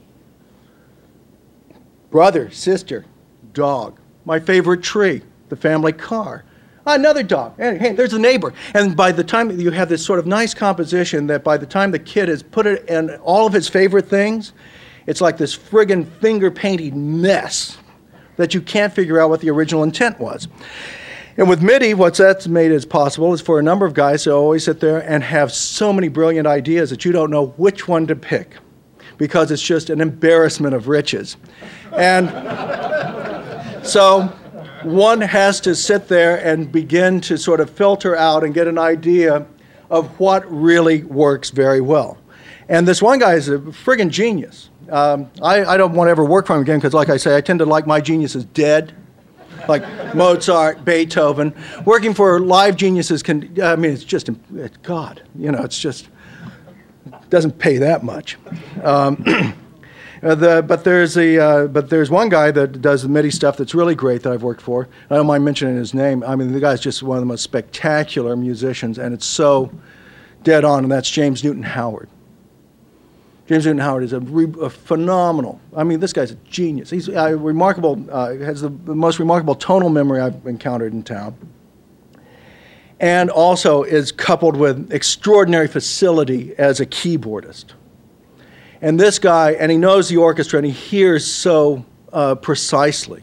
[2.11, 3.05] brother, sister,
[3.53, 6.45] dog, my favorite tree, the family car
[6.85, 7.57] Another dog.
[7.59, 8.53] Hey, there's a neighbor.
[8.75, 11.93] And by the time you have this sort of nice composition that by the time
[11.93, 14.53] the kid has put it in all of his favorite things,
[15.07, 17.79] it's like this friggin' finger painted mess
[18.37, 20.49] that you can't figure out what the original intent was.
[21.37, 24.33] And with MIDI, what's that's made as possible is for a number of guys to
[24.33, 28.07] always sit there and have so many brilliant ideas that you don't know which one
[28.09, 28.57] to pick
[29.17, 31.37] because it's just an embarrassment of riches.
[31.93, 32.29] And
[33.87, 34.23] so
[34.83, 38.79] one has to sit there and begin to sort of filter out and get an
[38.79, 39.47] idea
[39.91, 42.19] of what really works very well.
[42.69, 44.71] And this one guy is a friggin' genius.
[44.91, 47.37] Um, I, I, don't want to ever work for him again because, like I say,
[47.37, 48.95] I tend to like my geniuses dead,
[49.69, 49.83] like
[50.15, 51.55] Mozart, Beethoven.
[51.85, 56.09] Working for live geniuses can, I mean, it's just, it's God, you know, it's just,
[57.31, 58.37] doesn't pay that much.
[58.83, 59.55] Um,
[60.23, 63.57] Uh, the, but there's a uh, but there's one guy that does the MIDI stuff
[63.57, 64.89] that's really great that I've worked for.
[65.11, 66.23] I don't mind mentioning his name.
[66.23, 69.73] I mean, the guy's just one of the most spectacular musicians, and it's so
[70.45, 70.85] dead on.
[70.85, 72.09] And that's James Newton Howard.
[73.53, 75.61] James Newton Howard is a, re- a phenomenal.
[75.77, 76.89] I mean, this guy's a genius.
[76.89, 78.03] He's uh, remarkable.
[78.11, 81.37] Uh, has the, the most remarkable tonal memory I've encountered in town
[82.99, 87.75] and also is coupled with extraordinary facility as a keyboardist.
[88.81, 93.23] And this guy, and he knows the orchestra and he hears so uh, precisely,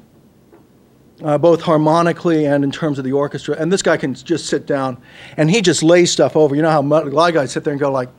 [1.23, 3.55] uh, both harmonically and in terms of the orchestra.
[3.57, 5.01] And this guy can just sit down
[5.37, 6.55] and he just lays stuff over.
[6.55, 8.09] You know how a lot of guys sit there and go like,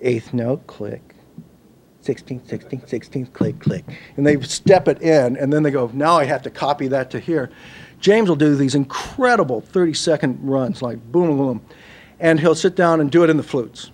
[0.00, 1.14] eighth note, click.
[2.02, 3.84] 16th, 16th, 16th, click, click.
[4.16, 7.10] And they step it in, and then they go, now I have to copy that
[7.10, 7.50] to here.
[8.00, 11.60] James will do these incredible 30 second runs, like boom, boom,
[12.18, 13.90] and he'll sit down and do it in the flutes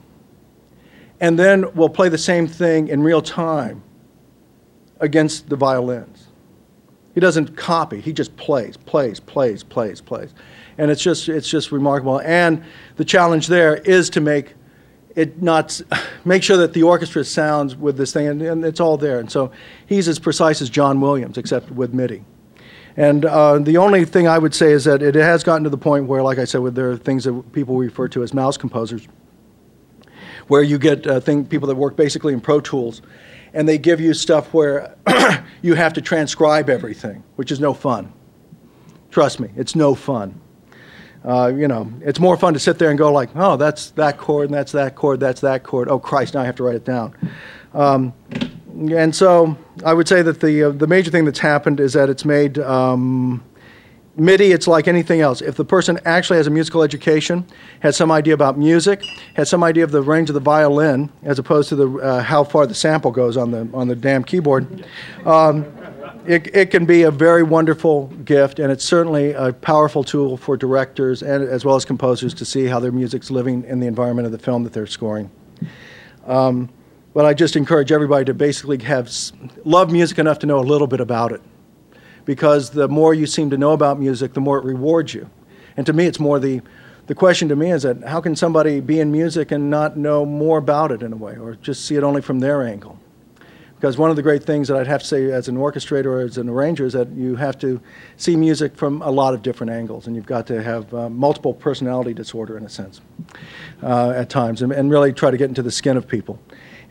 [1.20, 3.82] and then we'll play the same thing in real time
[5.00, 6.28] against the violins.
[7.14, 10.34] He doesn't copy, he just plays, plays, plays, plays, plays.
[10.76, 12.20] And it's just, it's just remarkable.
[12.20, 12.62] And
[12.96, 14.54] the challenge there is to make
[15.16, 15.80] it not,
[16.24, 19.18] make sure that the orchestra sounds with this thing, and, and it's all there.
[19.18, 19.50] And so
[19.86, 22.24] he's as precise as John Williams, except with MIDI.
[22.98, 25.78] And uh, the only thing I would say is that it has gotten to the
[25.78, 29.08] point where, like I said, there are things that people refer to as mouse composers
[30.48, 33.02] where you get uh, thing, people that work basically in Pro Tools,
[33.52, 34.96] and they give you stuff where
[35.62, 38.12] you have to transcribe everything, which is no fun.
[39.10, 40.40] Trust me, it's no fun.
[41.26, 44.16] Uh, you know, it's more fun to sit there and go like, oh, that's that
[44.16, 45.88] chord, and that's that chord, that's that chord.
[45.88, 47.14] Oh Christ, now I have to write it down.
[47.74, 48.12] Um,
[48.90, 52.08] and so I would say that the uh, the major thing that's happened is that
[52.08, 53.42] it's made um,
[54.18, 55.42] MIDI, it's like anything else.
[55.42, 57.46] If the person actually has a musical education,
[57.80, 61.38] has some idea about music, has some idea of the range of the violin, as
[61.38, 64.86] opposed to the uh, how far the sample goes on the on the damn keyboard,
[65.24, 65.66] um,
[66.28, 70.56] it, it can be a very wonderful gift, and it's certainly a powerful tool for
[70.56, 74.26] directors and as well as composers to see how their music's living in the environment
[74.26, 75.30] of the film that they're scoring.
[76.26, 76.68] Um,
[77.14, 79.10] but I just encourage everybody to basically have
[79.64, 81.40] love music enough to know a little bit about it
[82.24, 85.30] because the more you seem to know about music, the more it rewards you.
[85.76, 86.60] And to me, it's more the,
[87.06, 90.26] the question to me is that how can somebody be in music and not know
[90.26, 92.98] more about it in a way, or just see it only from their angle?
[93.76, 96.20] Because one of the great things that I'd have to say as an orchestrator or
[96.20, 97.78] as an arranger is that you have to
[98.16, 101.52] see music from a lot of different angles, and you've got to have uh, multiple
[101.52, 103.02] personality disorder in a sense
[103.82, 106.40] uh, at times, and, and really try to get into the skin of people.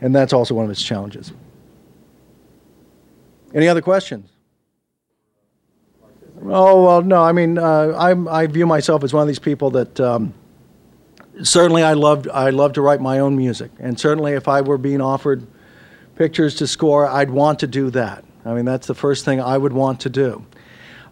[0.00, 1.32] And that's also one of its challenges.
[3.52, 4.30] Any other questions?
[6.44, 7.22] Oh well, no.
[7.22, 10.34] I mean, uh, I I view myself as one of these people that um,
[11.42, 14.78] certainly I loved I love to write my own music, and certainly if I were
[14.78, 15.46] being offered
[16.16, 18.24] pictures to score, I'd want to do that.
[18.44, 20.44] I mean, that's the first thing I would want to do.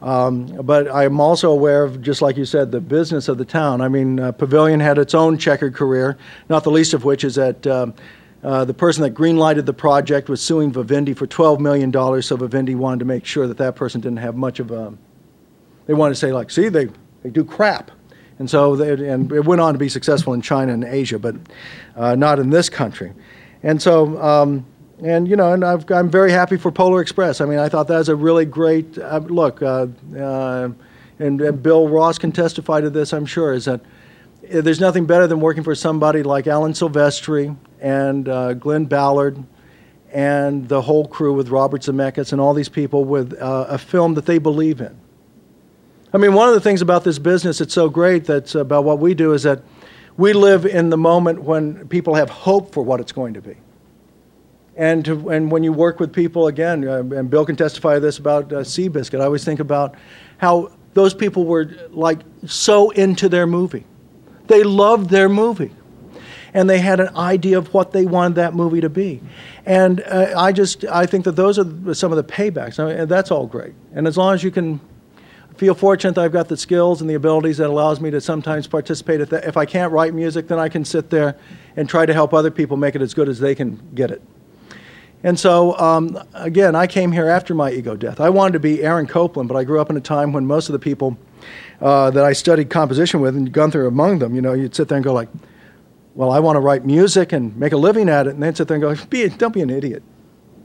[0.02, 3.80] Um, but I'm also aware of, just like you said, the business of the town.
[3.80, 7.36] I mean, uh, Pavilion had its own checkered career, not the least of which is
[7.36, 7.66] that.
[7.66, 7.94] Um,
[8.42, 11.90] uh, the person that greenlighted the project was suing Vivendi for $12 million,
[12.20, 14.92] so Vivendi wanted to make sure that that person didn't have much of a.
[15.86, 16.90] They wanted to say, like, see, they,
[17.22, 17.90] they do crap.
[18.38, 21.36] And so, they, and it went on to be successful in China and Asia, but
[21.96, 23.14] uh, not in this country.
[23.62, 24.66] And so, um,
[25.02, 27.40] and you know, and i am very happy for Polar Express.
[27.40, 29.62] I mean, I thought that was a really great uh, look.
[29.62, 30.70] Uh, uh,
[31.18, 35.06] and, and, Bill Ross can testify to this, I'm sure, is that uh, there's nothing
[35.06, 39.44] better than working for somebody like Alan Silvestri and uh, Glen Ballard
[40.12, 44.14] and the whole crew with Robert Zemeckis and all these people with uh, a film
[44.14, 44.96] that they believe in.
[46.12, 49.00] I mean, one of the things about this business that's so great that's about what
[49.00, 49.62] we do is that
[50.16, 53.56] we live in the moment when people have hope for what it's going to be.
[54.76, 58.00] And, to, and when you work with people, again, uh, and Bill can testify to
[58.00, 59.94] this about uh, Seabiscuit, I always think about
[60.38, 63.84] how those people were like so into their movie.
[64.46, 65.72] They loved their movie
[66.54, 69.20] and they had an idea of what they wanted that movie to be.
[69.66, 72.78] And uh, I just I think that those are some of the paybacks.
[72.78, 73.74] I mean, that's all great.
[73.92, 74.80] And as long as you can
[75.56, 78.66] feel fortunate that I've got the skills and the abilities that allows me to sometimes
[78.66, 79.20] participate.
[79.20, 81.36] At If I can't write music, then I can sit there
[81.76, 84.20] and try to help other people make it as good as they can get it.
[85.24, 88.20] And so, um, again, I came here after my ego death.
[88.20, 90.68] I wanted to be Aaron Copland, but I grew up in a time when most
[90.68, 91.16] of the people
[91.80, 94.96] uh, that I studied composition with, and Gunther among them, you know, you'd sit there
[94.96, 95.30] and go like,
[96.14, 98.68] well, I want to write music and make a living at it, and then sit
[98.68, 100.02] there and go, be, don't be an idiot.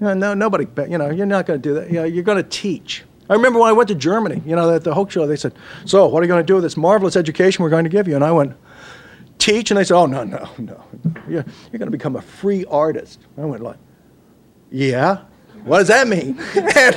[0.02, 1.88] You know, no, nobody, you know, you're not going to do that.
[1.88, 3.04] You know, you're going to teach.
[3.30, 5.54] I remember when I went to Germany, you know, at the Hochschule, they said,
[5.86, 8.10] so what are you going to do with this marvelous education we're going to give
[8.10, 8.16] you?
[8.16, 8.58] And I went,
[9.38, 9.72] teach?
[9.72, 10.84] And they said, oh, no, no, no.
[11.30, 13.20] You're, you're going to become a free artist.
[13.38, 13.78] I went like,
[14.72, 15.20] yeah.
[15.64, 16.40] What does that mean?
[16.56, 16.96] and,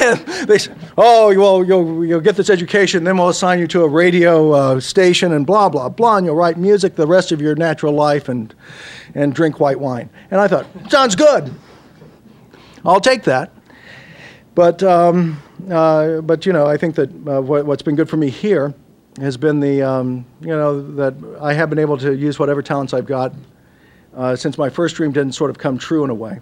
[0.00, 3.82] and, they said, oh, well, you'll, you'll get this education, then we'll assign you to
[3.82, 7.40] a radio uh, station and blah, blah, blah, and you'll write music the rest of
[7.40, 8.54] your natural life and,
[9.14, 10.08] and drink white wine.
[10.30, 11.52] And I thought, sounds good.
[12.84, 13.52] I'll take that.
[14.54, 18.16] But, um, uh, but you know, I think that uh, what, has been good for
[18.16, 18.74] me here
[19.20, 22.94] has been the, um, you know, that I have been able to use whatever talents
[22.94, 23.34] I've got
[24.16, 26.40] uh, since my first dream didn't sort of come true in a way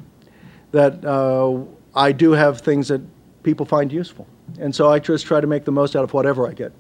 [0.72, 1.59] that uh,
[1.94, 3.00] I do have things that
[3.42, 4.26] people find useful.
[4.59, 6.72] And so I just try to make the most out of whatever I get.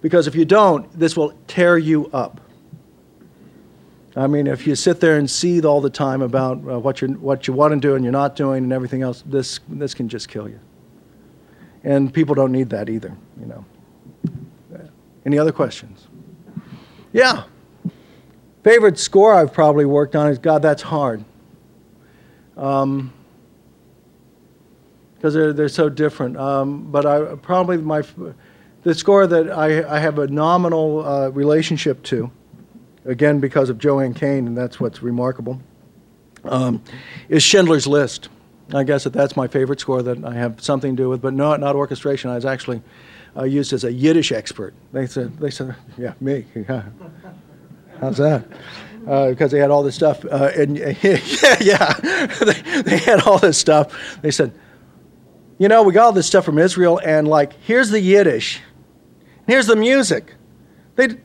[0.00, 2.40] Because if you don't, this will tear you up.
[4.14, 7.08] I mean, if you sit there and seethe all the time about uh, what, you
[7.08, 10.08] what you want to do and you're not doing and everything else, this, this can
[10.08, 10.58] just kill you.
[11.84, 13.64] And people don't need that either, you know.
[15.26, 16.06] Any other questions?
[17.12, 17.44] Yeah.
[18.66, 21.24] Favorite score I've probably worked on is God, that's hard.
[22.56, 23.12] Um,
[25.14, 26.36] because they're, they're so different.
[26.36, 28.02] Um, but I probably my
[28.82, 32.28] the score that I, I have a nominal uh, relationship to,
[33.04, 35.62] again because of JoAnn Kane, and that's what's remarkable,
[36.42, 36.82] um,
[37.28, 38.30] is Schindler's List.
[38.74, 41.34] I guess that that's my favorite score that I have something to do with, but
[41.34, 42.30] not not orchestration.
[42.30, 42.82] I was actually
[43.36, 44.74] uh, used as a Yiddish expert.
[44.90, 46.82] They said they said yeah me yeah.
[48.00, 48.44] How's that?
[49.06, 50.24] Uh, because they had all this stuff.
[50.24, 51.92] Uh, and yeah, yeah,
[52.44, 54.18] they, they, had all this stuff.
[54.20, 54.52] They said,
[55.58, 58.60] you know, we got all this stuff from Israel, and like, here's the Yiddish,
[59.46, 60.34] here's the music.
[60.96, 61.18] They,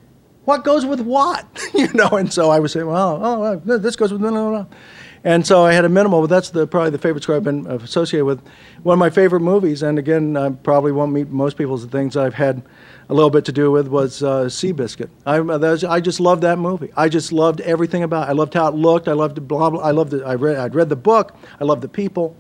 [0.45, 1.45] what goes with what?
[1.73, 4.67] you know, and so I would say, well, oh, this goes with no, no, no.
[5.23, 7.67] And so I had a minimal, but that's the, probably the favorite score I've been
[7.67, 8.41] associated with.
[8.81, 12.33] One of my favorite movies, and again, I probably won't meet most people's things I've
[12.33, 12.63] had
[13.08, 15.10] a little bit to do with was uh, Seabiscuit.
[15.25, 16.91] I, was, I just loved that movie.
[16.98, 18.31] I just loved everything about it.
[18.31, 19.08] I loved how it looked.
[19.08, 19.81] I loved blah blah.
[19.81, 20.23] I loved it.
[20.23, 20.58] I read.
[20.58, 21.35] I'd read the book.
[21.60, 22.35] I loved the people,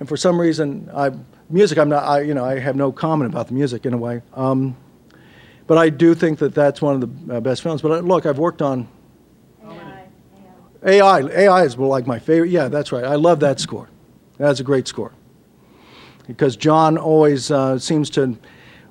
[0.00, 1.12] and for some reason, I
[1.50, 1.78] music.
[1.78, 2.02] I'm not.
[2.02, 4.22] I you know I have no comment about the music in a way.
[4.32, 4.76] Um,
[5.66, 7.80] but I do think that that's one of the uh, best films.
[7.80, 8.88] But uh, look, I've worked on
[10.84, 11.20] AI.
[11.20, 12.50] AI, is like my favorite.
[12.50, 13.04] Yeah, that's right.
[13.04, 13.88] I love that score.
[14.38, 15.12] That's a great score.
[16.26, 18.38] Because John always uh, seems to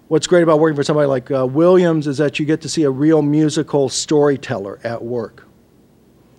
[0.08, 2.84] what's great about working for somebody like uh, Williams is that you get to see
[2.84, 5.48] a real musical storyteller at work.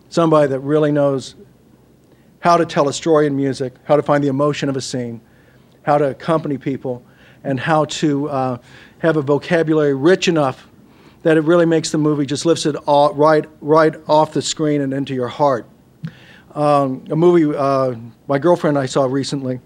[0.08, 1.34] Somebody that really knows
[2.40, 5.20] how to tell a story in music, how to find the emotion of a scene,
[5.82, 7.02] how to accompany people,
[7.42, 8.58] and how to uh,
[8.98, 10.68] have a vocabulary rich enough
[11.24, 14.82] that it really makes the movie just lifts it all, right, right off the screen
[14.82, 15.66] and into your heart.
[16.54, 17.94] Um, a movie uh,
[18.28, 19.60] my girlfriend and I saw recently,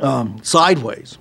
[0.00, 1.18] um, Sideways.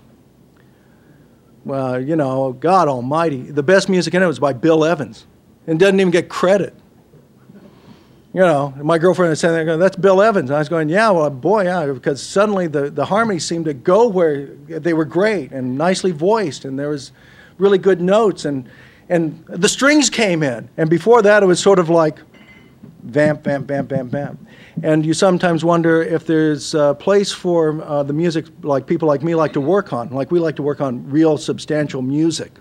[1.63, 5.26] Well, you know, God Almighty, the best music in it was by Bill Evans,
[5.66, 6.76] and doesn't even get credit.
[8.34, 11.30] You know, my girlfriend was saying, "That's Bill Evans." And I was going, "Yeah, well,
[11.30, 15.78] boy, yeah," because suddenly the the harmonies seemed to go where they were great and
[15.78, 17.13] nicely voiced, and there was
[17.57, 18.70] really good notes, and
[19.10, 22.20] and the strings came in, and before that, it was sort of like
[23.03, 24.47] vamp, vamp, vamp, vamp, vamp.
[24.84, 29.24] And you sometimes wonder if there's a place for uh, the music like people like
[29.24, 32.51] me like to work on, like we like to work on real substantial music.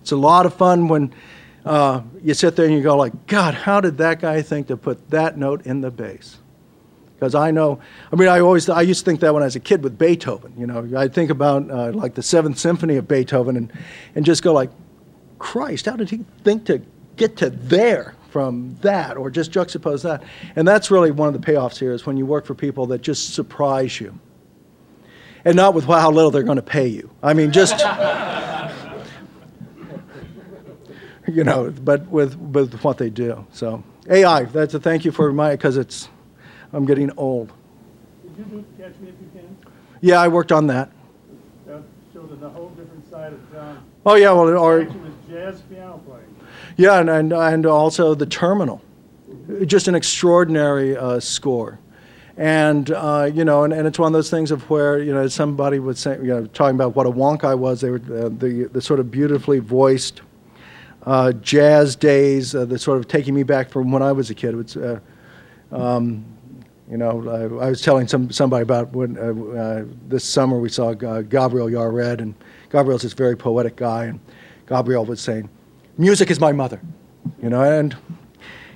[0.00, 1.12] It's a lot of fun when
[1.64, 4.76] uh, you sit there and you go like, God, how did that guy think to
[4.76, 6.38] put that note in the bass?
[7.14, 7.80] Because I know,
[8.12, 9.98] I mean, I always, I used to think that when I was a kid with
[9.98, 10.52] Beethoven.
[10.56, 13.72] You know, I'd think about uh, like the Seventh Symphony of Beethoven and,
[14.14, 14.70] and just go like,
[15.38, 16.82] Christ, how did he think to
[17.16, 18.14] get to there?
[18.36, 20.22] from that or just juxtapose that.
[20.56, 23.00] And that's really one of the payoffs here is when you work for people that
[23.00, 24.18] just surprise you.
[25.46, 27.08] And not with how little they're going to pay you.
[27.22, 27.78] I mean, just,
[31.28, 33.46] you know, but with, with what they do.
[33.52, 36.10] So, AI, that's a thank you for my, because it's,
[36.74, 37.54] I'm getting old.
[38.22, 39.56] Did you do Catch Me If You Can?
[40.02, 40.90] Yeah, I worked on that.
[41.66, 41.82] That
[42.12, 43.82] showed a whole different side of John.
[44.04, 44.86] Oh, yeah, well, or.
[45.36, 46.34] Jazz piano playing.
[46.78, 48.80] Yeah, and, and, and also The Terminal.
[49.66, 51.78] Just an extraordinary uh, score.
[52.38, 55.28] And, uh, you know, and, and it's one of those things of where, you know,
[55.28, 58.30] somebody would say, you know, talking about what a wonk I was, they were uh,
[58.30, 60.22] the, the sort of beautifully voiced
[61.04, 64.34] uh, jazz days, uh, the sort of taking me back from when I was a
[64.34, 64.54] kid.
[64.58, 65.00] It's, uh,
[65.70, 66.24] um,
[66.90, 70.70] you know, I, I, was telling some, somebody about when uh, uh, this summer we
[70.70, 72.34] saw uh, Gabriel Yared, and
[72.70, 74.20] Gabriel's this very poetic guy, and
[74.66, 75.48] Gabriel was saying,
[75.96, 76.80] music is my mother,
[77.42, 77.96] you know, and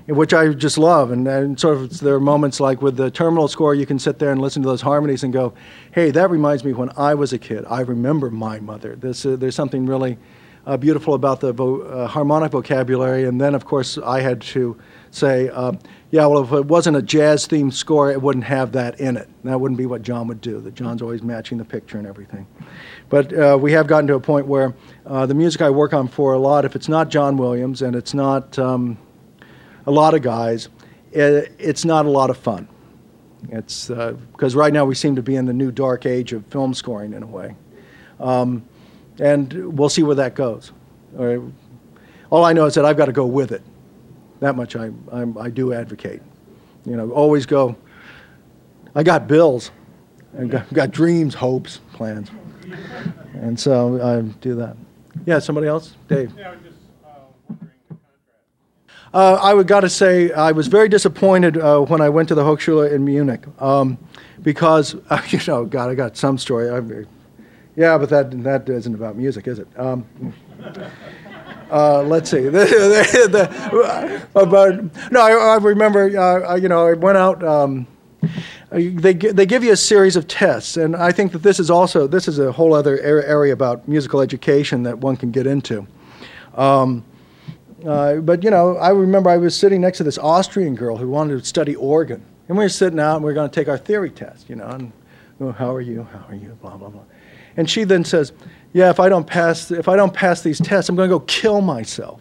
[0.06, 1.10] which I just love.
[1.10, 4.18] And, and sort of there are moments like with the terminal score, you can sit
[4.18, 5.52] there and listen to those harmonies and go,
[5.92, 7.64] hey, that reminds me when I was a kid.
[7.68, 8.96] I remember my mother.
[8.96, 10.18] This, uh, there's something really
[10.66, 13.24] uh, beautiful about the vo- uh, harmonic vocabulary.
[13.24, 14.76] And then, of course, I had to
[15.10, 15.72] say, uh,
[16.10, 19.28] yeah, well, if it wasn't a jazz themed score, it wouldn't have that in it.
[19.44, 20.60] That wouldn't be what John would do.
[20.60, 22.48] That John's always matching the picture and everything.
[23.08, 24.74] But uh, we have gotten to a point where
[25.06, 27.94] uh, the music I work on for a lot, if it's not John Williams and
[27.94, 28.98] it's not um,
[29.86, 30.68] a lot of guys,
[31.12, 32.66] it, it's not a lot of fun.
[33.48, 36.44] It's because uh, right now we seem to be in the new dark age of
[36.46, 37.54] film scoring in a way.
[38.18, 38.64] Um,
[39.20, 40.72] and we'll see where that goes.
[41.16, 43.62] All I know is that I've got to go with it.
[44.40, 46.22] That much I, I, I do advocate.
[46.86, 47.76] You know, always go,
[48.94, 49.70] I got bills,
[50.38, 52.30] I got, got dreams, hopes, plans.
[53.34, 54.76] And so I do that.
[55.26, 55.96] Yeah, somebody else?
[56.08, 56.32] Dave.
[56.36, 57.08] Yeah, I was just uh,
[57.48, 59.14] wondering the contrast.
[59.14, 62.34] Uh, I would got to say I was very disappointed uh, when I went to
[62.34, 63.98] the Hochschule in Munich um,
[64.42, 66.70] because uh, you know, God, I got some story.
[66.70, 66.80] I,
[67.76, 69.68] yeah, but that that isn't about music, is it?
[69.78, 70.06] Um,
[71.70, 72.40] uh, let's see.
[72.48, 76.18] the, about, no, I, I remember.
[76.18, 77.42] Uh, you know, I went out.
[77.44, 77.86] Um,
[78.70, 82.06] they, they give you a series of tests, and I think that this is also
[82.06, 85.86] this is a whole other area about musical education that one can get into.
[86.54, 87.04] Um,
[87.86, 91.08] uh, but you know, I remember I was sitting next to this Austrian girl who
[91.08, 93.68] wanted to study organ, and we were sitting out and we were going to take
[93.68, 94.92] our theory test, you know, and
[95.40, 97.02] oh, how are you, how are you, blah blah blah,
[97.56, 98.32] and she then says,
[98.72, 101.20] yeah, if I don't pass if I don't pass these tests, I'm going to go
[101.20, 102.20] kill myself,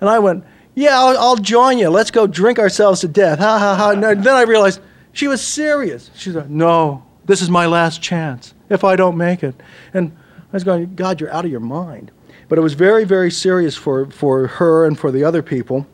[0.00, 1.90] and I went, yeah, I'll, I'll join you.
[1.90, 3.38] Let's go drink ourselves to death.
[3.38, 3.90] Ha ha ha.
[3.90, 4.80] And then I realized
[5.12, 6.10] she was serious.
[6.14, 9.54] She said, No, this is my last chance if I don't make it.
[9.92, 12.10] And I was going, God, you're out of your mind.
[12.48, 15.86] But it was very, very serious for, for her and for the other people.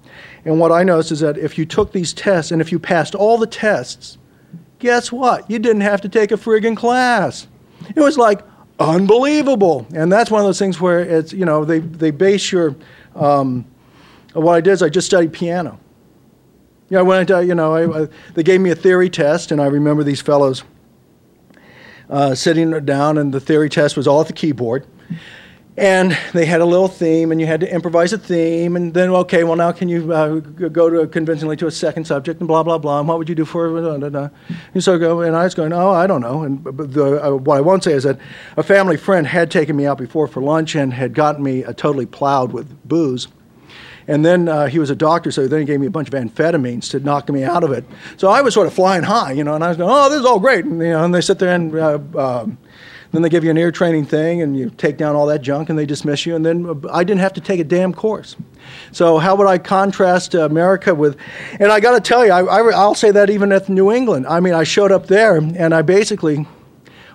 [0.44, 3.14] And what I noticed is that if you took these tests and if you passed
[3.14, 4.16] all the tests,
[4.78, 5.50] guess what?
[5.50, 7.46] You didn't have to take a friggin' class.
[7.94, 8.40] It was like
[8.78, 9.86] unbelievable.
[9.94, 12.76] And that's one of those things where it's, you know, they, they base your,
[13.14, 13.64] um,
[14.32, 15.78] what I did is I just studied piano.
[16.88, 19.66] Yeah, when I, you know, I, I, they gave me a theory test, and I
[19.66, 20.62] remember these fellows
[22.08, 24.86] uh, sitting down, and the theory test was all at the keyboard.
[25.78, 29.10] And they had a little theme, and you had to improvise a theme, and then,
[29.10, 32.62] okay, well, now can you uh, go to convincingly to a second subject, and blah,
[32.62, 34.14] blah, blah, and what would you do for it?
[34.74, 36.44] And so go, and I was going, oh, I don't know.
[36.44, 38.18] And the, uh, what I won't say is that
[38.56, 42.06] a family friend had taken me out before for lunch and had gotten me totally
[42.06, 43.28] plowed with booze
[44.08, 46.14] And then uh, he was a doctor, so then he gave me a bunch of
[46.14, 47.84] amphetamines to knock me out of it.
[48.16, 50.20] So I was sort of flying high, you know, and I was going, oh, this
[50.20, 50.64] is all great.
[50.64, 52.58] And, you know, and they sit there and uh, um,
[53.12, 55.70] then they give you an ear training thing and you take down all that junk
[55.70, 56.34] and they dismiss you.
[56.34, 58.36] And then uh, I didn't have to take a damn course.
[58.92, 61.16] So how would I contrast America with,
[61.60, 64.26] and I got to tell you, I, I, I'll say that even at New England.
[64.26, 66.46] I mean, I showed up there and I basically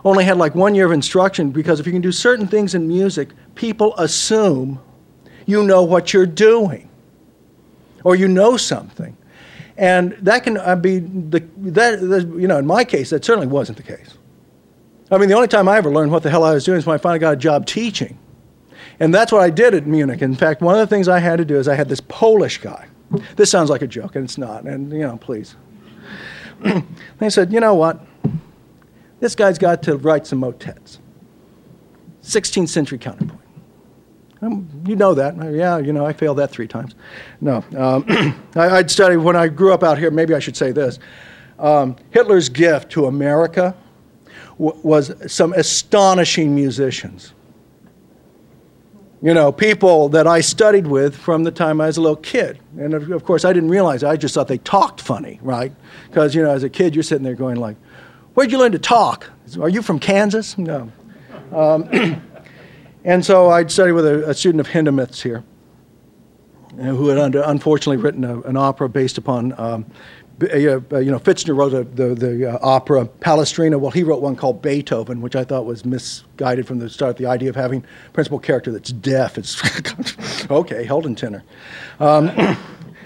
[0.04, 2.88] only had like one year of instruction because if you can do certain things in
[2.88, 4.80] music, people assume
[5.46, 6.90] you know what you're doing
[8.04, 9.16] or you know something.
[9.78, 12.02] And that can uh, be the, that,
[12.38, 14.18] you know, in my case, that certainly wasn't the case.
[15.12, 16.86] I mean, the only time I ever learned what the hell I was doing is
[16.86, 18.18] when I finally got a job teaching.
[19.00, 20.22] And that's what I did at Munich.
[20.22, 22.60] In fact, one of the things I had to do is I had this Polish
[22.60, 22.88] guy.
[23.36, 24.64] This sounds like a joke, and it's not.
[24.64, 25.56] And, you know, please.
[27.20, 28.00] they said, you know what?
[29.20, 31.00] This guy's got to write some motets.
[32.24, 33.40] 16th century counterpoint.
[34.42, 35.36] Um, you know that.
[35.54, 36.96] Yeah, you know, I failed that three times.
[37.42, 37.64] No.
[37.78, 38.06] Um,
[38.56, 41.00] I, would studied, when I grew up out here, maybe I should say this.
[41.60, 43.76] Um, Hitler's gift to America
[44.62, 47.34] was some astonishing musicians.
[49.24, 52.60] You know, people that I studied with from the time I was a little kid.
[52.78, 54.04] And of, course, I didn't realize.
[54.04, 55.72] I just thought they talked funny, right?
[56.08, 57.78] Because, you know, as a kid, you're sitting there going like,
[58.34, 59.30] where'd you learn to talk?
[59.60, 60.58] Are you from Kansas?
[60.58, 60.92] No.
[61.52, 62.22] Um,
[63.04, 65.44] And so I'd studied with a, a student of Hindemith's here,
[66.80, 69.86] uh, who had under, unfortunately written a, an opera based upon, um,
[70.42, 73.80] you know, Pfitzner wrote a, the, the uh, opera Palestrina.
[73.80, 77.18] Well, he wrote one called Beethoven, which I thought was misguided from the start.
[77.18, 79.38] The idea of having a principal character that's deaf.
[79.38, 79.62] It's
[80.52, 81.44] okay, Heldentenor.
[82.00, 82.58] Um,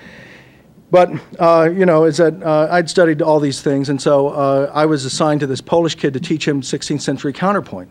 [0.92, 4.72] but uh, you know, is that uh, I'd studied all these things, and so uh,
[4.74, 7.90] I was assigned to this Polish kid to teach him 16th century counterpoint.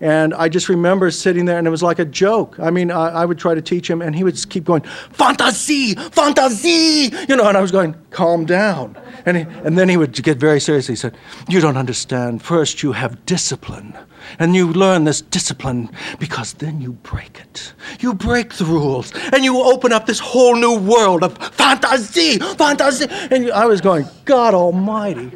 [0.00, 2.58] And I just remember sitting there, and it was like a joke.
[2.58, 4.80] I mean, I, I would try to teach him, and he would keep going,
[5.12, 8.96] Fantasie, Fantasie, you know, and I was going, calm down.
[9.26, 10.86] And, he, and then he would get very serious.
[10.86, 11.16] He said,
[11.48, 12.42] You don't understand.
[12.42, 13.94] First, you have discipline.
[14.38, 17.72] And you learn this discipline because then you break it.
[18.00, 23.06] You break the rules, and you open up this whole new world of fantasy, fantasy.
[23.30, 25.32] And I was going, God Almighty,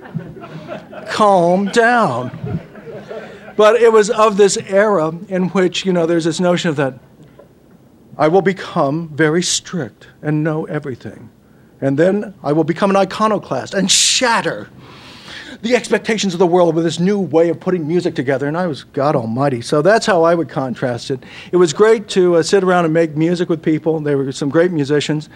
[1.10, 2.60] calm down.
[3.56, 6.98] But it was of this era in which, you know, there's this notion of that
[8.16, 11.30] I will become very strict and know everything.
[11.80, 14.70] And then I will become an iconoclast and shatter
[15.64, 18.46] the expectations of the world with this new way of putting music together.
[18.46, 19.62] And I was, God Almighty.
[19.62, 21.22] So that's how I would contrast it.
[21.52, 23.98] It was great to uh, sit around and make music with people.
[24.00, 25.30] They were some great musicians.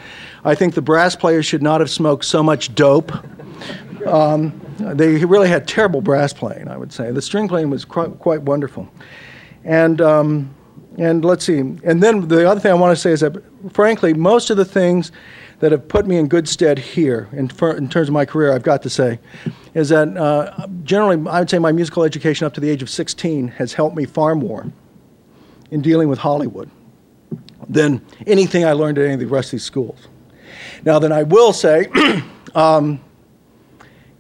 [0.45, 3.11] I think the brass players should not have smoked so much dope.
[4.07, 7.11] Um, they really had terrible brass playing, I would say.
[7.11, 8.89] The string playing was quite, quite wonderful.
[9.65, 10.55] And, um,
[10.97, 11.59] and let's see.
[11.59, 14.65] And then the other thing I want to say is that, frankly, most of the
[14.65, 15.13] things
[15.61, 18.63] that have put me in good stead here in, in terms of my career, I've
[18.63, 19.19] got to say,
[19.75, 22.89] is that uh, generally I would say my musical education up to the age of
[22.89, 24.71] 16 has helped me far more
[25.71, 26.71] in dealing with Hollywood
[27.69, 30.09] than anything I learned at any of the rest of these schools.
[30.85, 31.89] Now, then I will say,
[32.55, 33.01] um,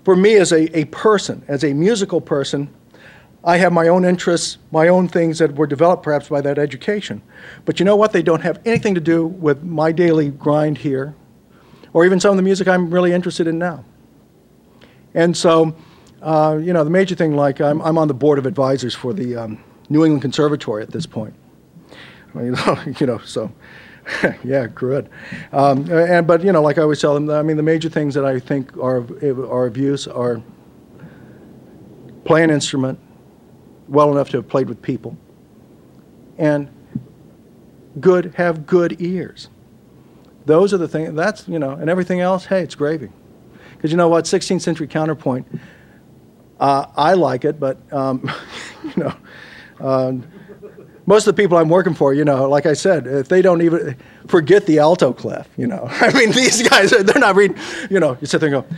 [0.08, 2.74] for me as a, a person, as a musical person,
[3.44, 7.20] I have my own interests, my own things that were developed perhaps by that education.
[7.66, 8.14] But you know what?
[8.14, 11.14] They don't have anything to do with my daily grind here,
[11.92, 13.84] or even some of the music I'm really interested in now.
[15.12, 15.76] And so,
[16.22, 19.12] uh, you know, the major thing, like I'm, I'm on the board of advisors for
[19.12, 21.34] the um, New England Conservatory at this point.
[22.34, 23.52] You know, you know so
[24.44, 25.08] yeah, good.
[25.52, 28.14] Um, and but you know, like I always tell them, I mean, the major things
[28.14, 30.42] that I think are are of use are
[32.24, 32.98] play an instrument
[33.88, 35.16] well enough to have played with people,
[36.38, 36.68] and
[38.00, 39.48] good have good ears.
[40.46, 41.14] Those are the things.
[41.14, 42.46] That's you know, and everything else.
[42.46, 43.10] Hey, it's gravy.
[43.76, 45.46] Because you know what, 16th century counterpoint.
[46.58, 48.28] Uh, I like it, but um,
[48.84, 49.14] you know.
[49.80, 50.14] Uh,
[51.08, 53.62] most of the people I'm working for, you know, like I said, if they don't
[53.62, 53.96] even
[54.26, 57.56] forget the alto clef, you know, I mean, these guys, they're not reading,
[57.88, 58.76] you know, you sit there and go,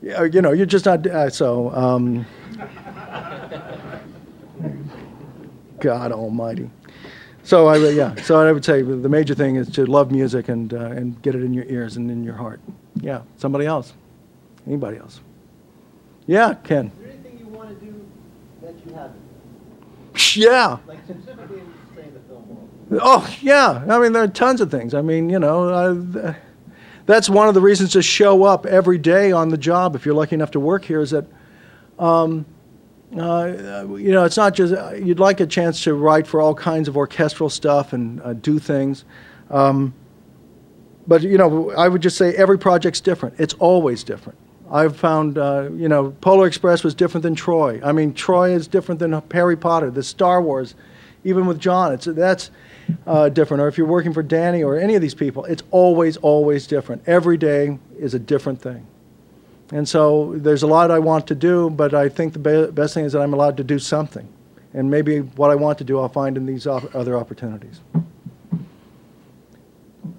[0.00, 2.24] yeah, you know, you're just not, uh, so, um,
[5.78, 6.70] God almighty.
[7.42, 10.72] So I, yeah, so I would say the major thing is to love music and,
[10.72, 12.60] uh, and get it in your ears and in your heart.
[12.94, 13.92] Yeah, somebody else.
[14.66, 15.20] Anybody else?
[16.26, 16.86] Yeah, Ken.
[16.86, 18.06] Is there anything you want to do
[18.62, 19.28] that you haven't?
[20.34, 20.78] Yeah.
[20.86, 22.68] Like specifically in, say, the film world.
[22.90, 24.94] Oh yeah, I mean there are tons of things.
[24.94, 26.34] I mean you know, uh,
[27.06, 30.14] that's one of the reasons to show up every day on the job if you're
[30.14, 31.00] lucky enough to work here.
[31.00, 31.26] Is that,
[31.98, 32.46] um,
[33.16, 36.88] uh, you know, it's not just you'd like a chance to write for all kinds
[36.88, 39.04] of orchestral stuff and uh, do things.
[39.50, 39.94] Um,
[41.06, 43.36] but you know, I would just say every project's different.
[43.38, 44.38] It's always different.
[44.70, 47.80] I've found, uh, you know, Polar Express was different than Troy.
[47.82, 50.74] I mean, Troy is different than Harry Potter, the Star Wars,
[51.24, 51.92] even with John.
[51.92, 52.50] It's that's
[53.06, 53.62] uh, different.
[53.62, 57.02] Or if you're working for Danny or any of these people, it's always, always different.
[57.06, 58.86] Every day is a different thing.
[59.70, 62.94] And so there's a lot I want to do, but I think the be- best
[62.94, 64.26] thing is that I'm allowed to do something.
[64.72, 67.80] And maybe what I want to do, I'll find in these op- other opportunities.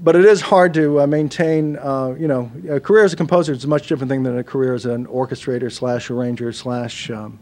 [0.01, 3.53] But it is hard to uh, maintain, uh, you know, a career as a composer
[3.53, 7.39] is a much different thing than a career as an orchestrator slash arranger slash um,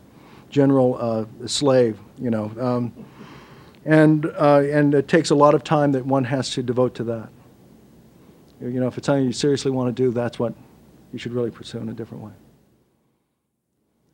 [0.49, 2.51] general uh, slave, you know.
[2.59, 2.93] Um,
[3.87, 7.03] and, uh, and it takes a lot of time that one has to devote to
[7.05, 7.29] that.
[8.59, 10.53] You know, if it's something you seriously want to do, that's what
[11.13, 12.31] you should really pursue in a different way.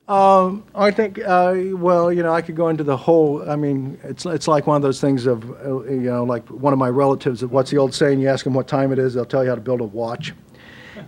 [0.05, 3.49] Um, I think, uh, well, you know, I could go into the whole.
[3.49, 6.73] I mean, it's it's like one of those things of, uh, you know, like one
[6.73, 7.43] of my relatives.
[7.45, 8.19] What's the old saying?
[8.19, 10.33] You ask them what time it is, they'll tell you how to build a watch.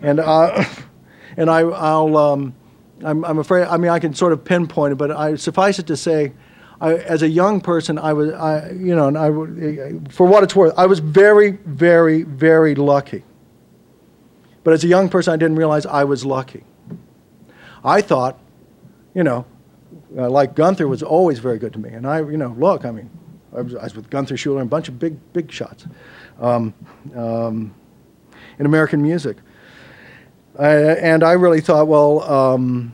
[0.01, 0.63] And uh,
[1.36, 2.55] and I, I'll, um,
[3.03, 3.68] I'm, I'm afraid.
[3.68, 6.32] I mean, I can sort of pinpoint it, but I suffice it to say,
[6.82, 10.55] I, as a young person, I was, I, you know, and I, for what it's
[10.55, 13.23] worth, I was very, very, very lucky.
[14.63, 16.63] But as a young person, I didn't realize I was lucky.
[17.84, 18.39] I thought
[19.15, 19.45] you know,
[20.15, 21.89] uh, like Gunther was always very good to me.
[21.89, 23.09] And I, you know, look, I mean,
[23.55, 25.88] I was, I was with Gunther Schuller and a bunch of big, big shots
[26.39, 26.73] um,
[27.15, 27.73] um,
[28.59, 29.38] in American music.
[30.59, 32.93] and I really thought, well, um,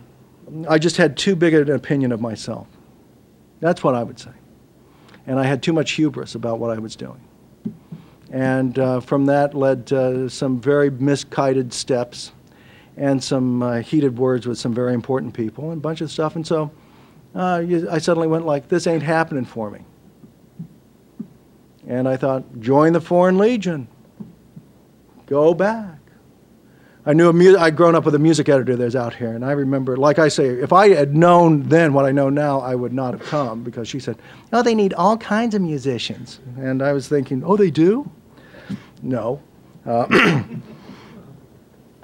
[0.70, 2.68] I just had too big an opinion of myself.
[3.62, 4.32] That's what I would say.
[5.26, 7.22] And I had too much hubris about what I was doing.
[8.32, 12.34] And uh, from that led to some very misguided steps
[12.97, 16.36] and some uh, heated words with some very important people and a bunch of stuff.
[16.36, 16.72] And so
[17.36, 19.86] uh, I suddenly went like, this ain't happening for me.
[21.88, 23.88] And I thought, join the Foreign Legion.
[25.28, 26.01] Go back.
[27.04, 29.43] I knew a mu- I'd grown up with a music editor that's out here, and
[29.43, 32.76] I remember, like I say, if I had known then what I know now, I
[32.76, 34.18] would not have come because she said,
[34.54, 38.10] "Oh, they need all kinds of musicians," and I was thinking, "Oh, they do."
[39.02, 39.41] No,
[39.88, 40.43] uh,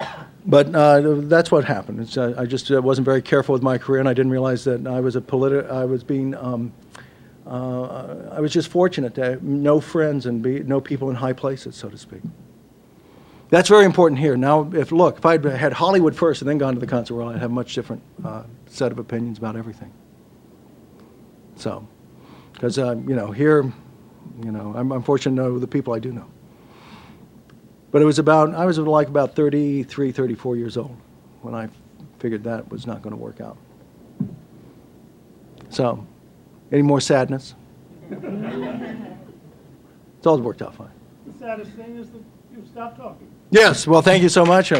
[0.46, 2.18] but uh, that's what happened.
[2.18, 4.84] Uh, I just uh, wasn't very careful with my career, and I didn't realize that
[4.84, 6.34] I was a politi- I was being.
[6.34, 6.72] Um,
[7.46, 11.32] uh, I was just fortunate to have no friends and be, know people in high
[11.32, 12.20] places, so to speak.
[13.50, 14.36] That's very important here.
[14.36, 17.34] Now, if look, if I'd had Hollywood first and then gone to the concert world,
[17.34, 19.90] I'd have a much different uh, set of opinions about everything.
[21.56, 21.86] So,
[22.52, 23.62] because uh, you know, here,
[24.42, 26.26] you know, I'm, I'm fortunate to know the people I do know.
[27.90, 30.94] But it was about, I was like about 33, 34 years old
[31.40, 31.70] when I
[32.18, 33.56] figured that was not going to work out.
[35.70, 36.06] So,
[36.70, 37.54] any more sadness?
[38.10, 38.20] it's
[40.26, 40.90] all worked out fine.
[41.26, 42.22] The saddest thing is that
[42.58, 43.28] you stopped talking.
[43.50, 44.72] Yes, well, thank you so much.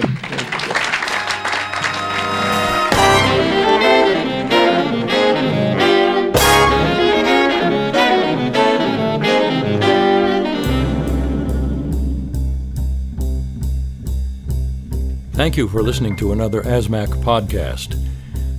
[15.32, 17.96] Thank you for listening to another ASMAC podcast.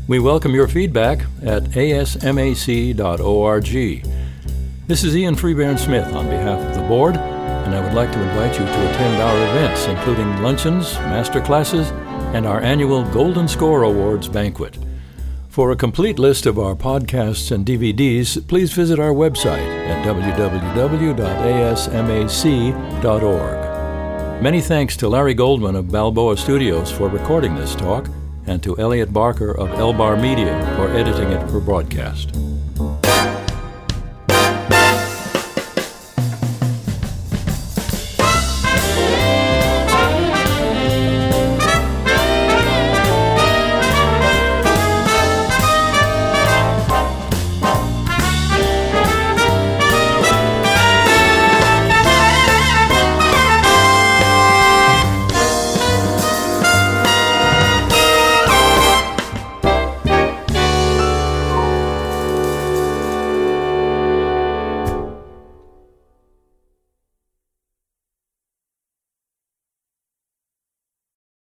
[0.08, 3.66] We welcome your feedback at asmac.org.
[4.88, 7.16] This is Ian Freebairn Smith on behalf of the board,
[7.70, 11.92] and I would like to invite you to attend our events, including luncheons, master classes,
[12.34, 14.80] and our annual Golden Score Awards banquet.
[15.50, 20.42] For a complete list of our podcasts and DVDs, please visit our website at www.asmac.org.
[24.42, 28.10] Many thanks to Larry Goldman of Balboa Studios for recording this talk,
[28.48, 32.36] and to Elliot Barker of Elbar Media for editing it for broadcast.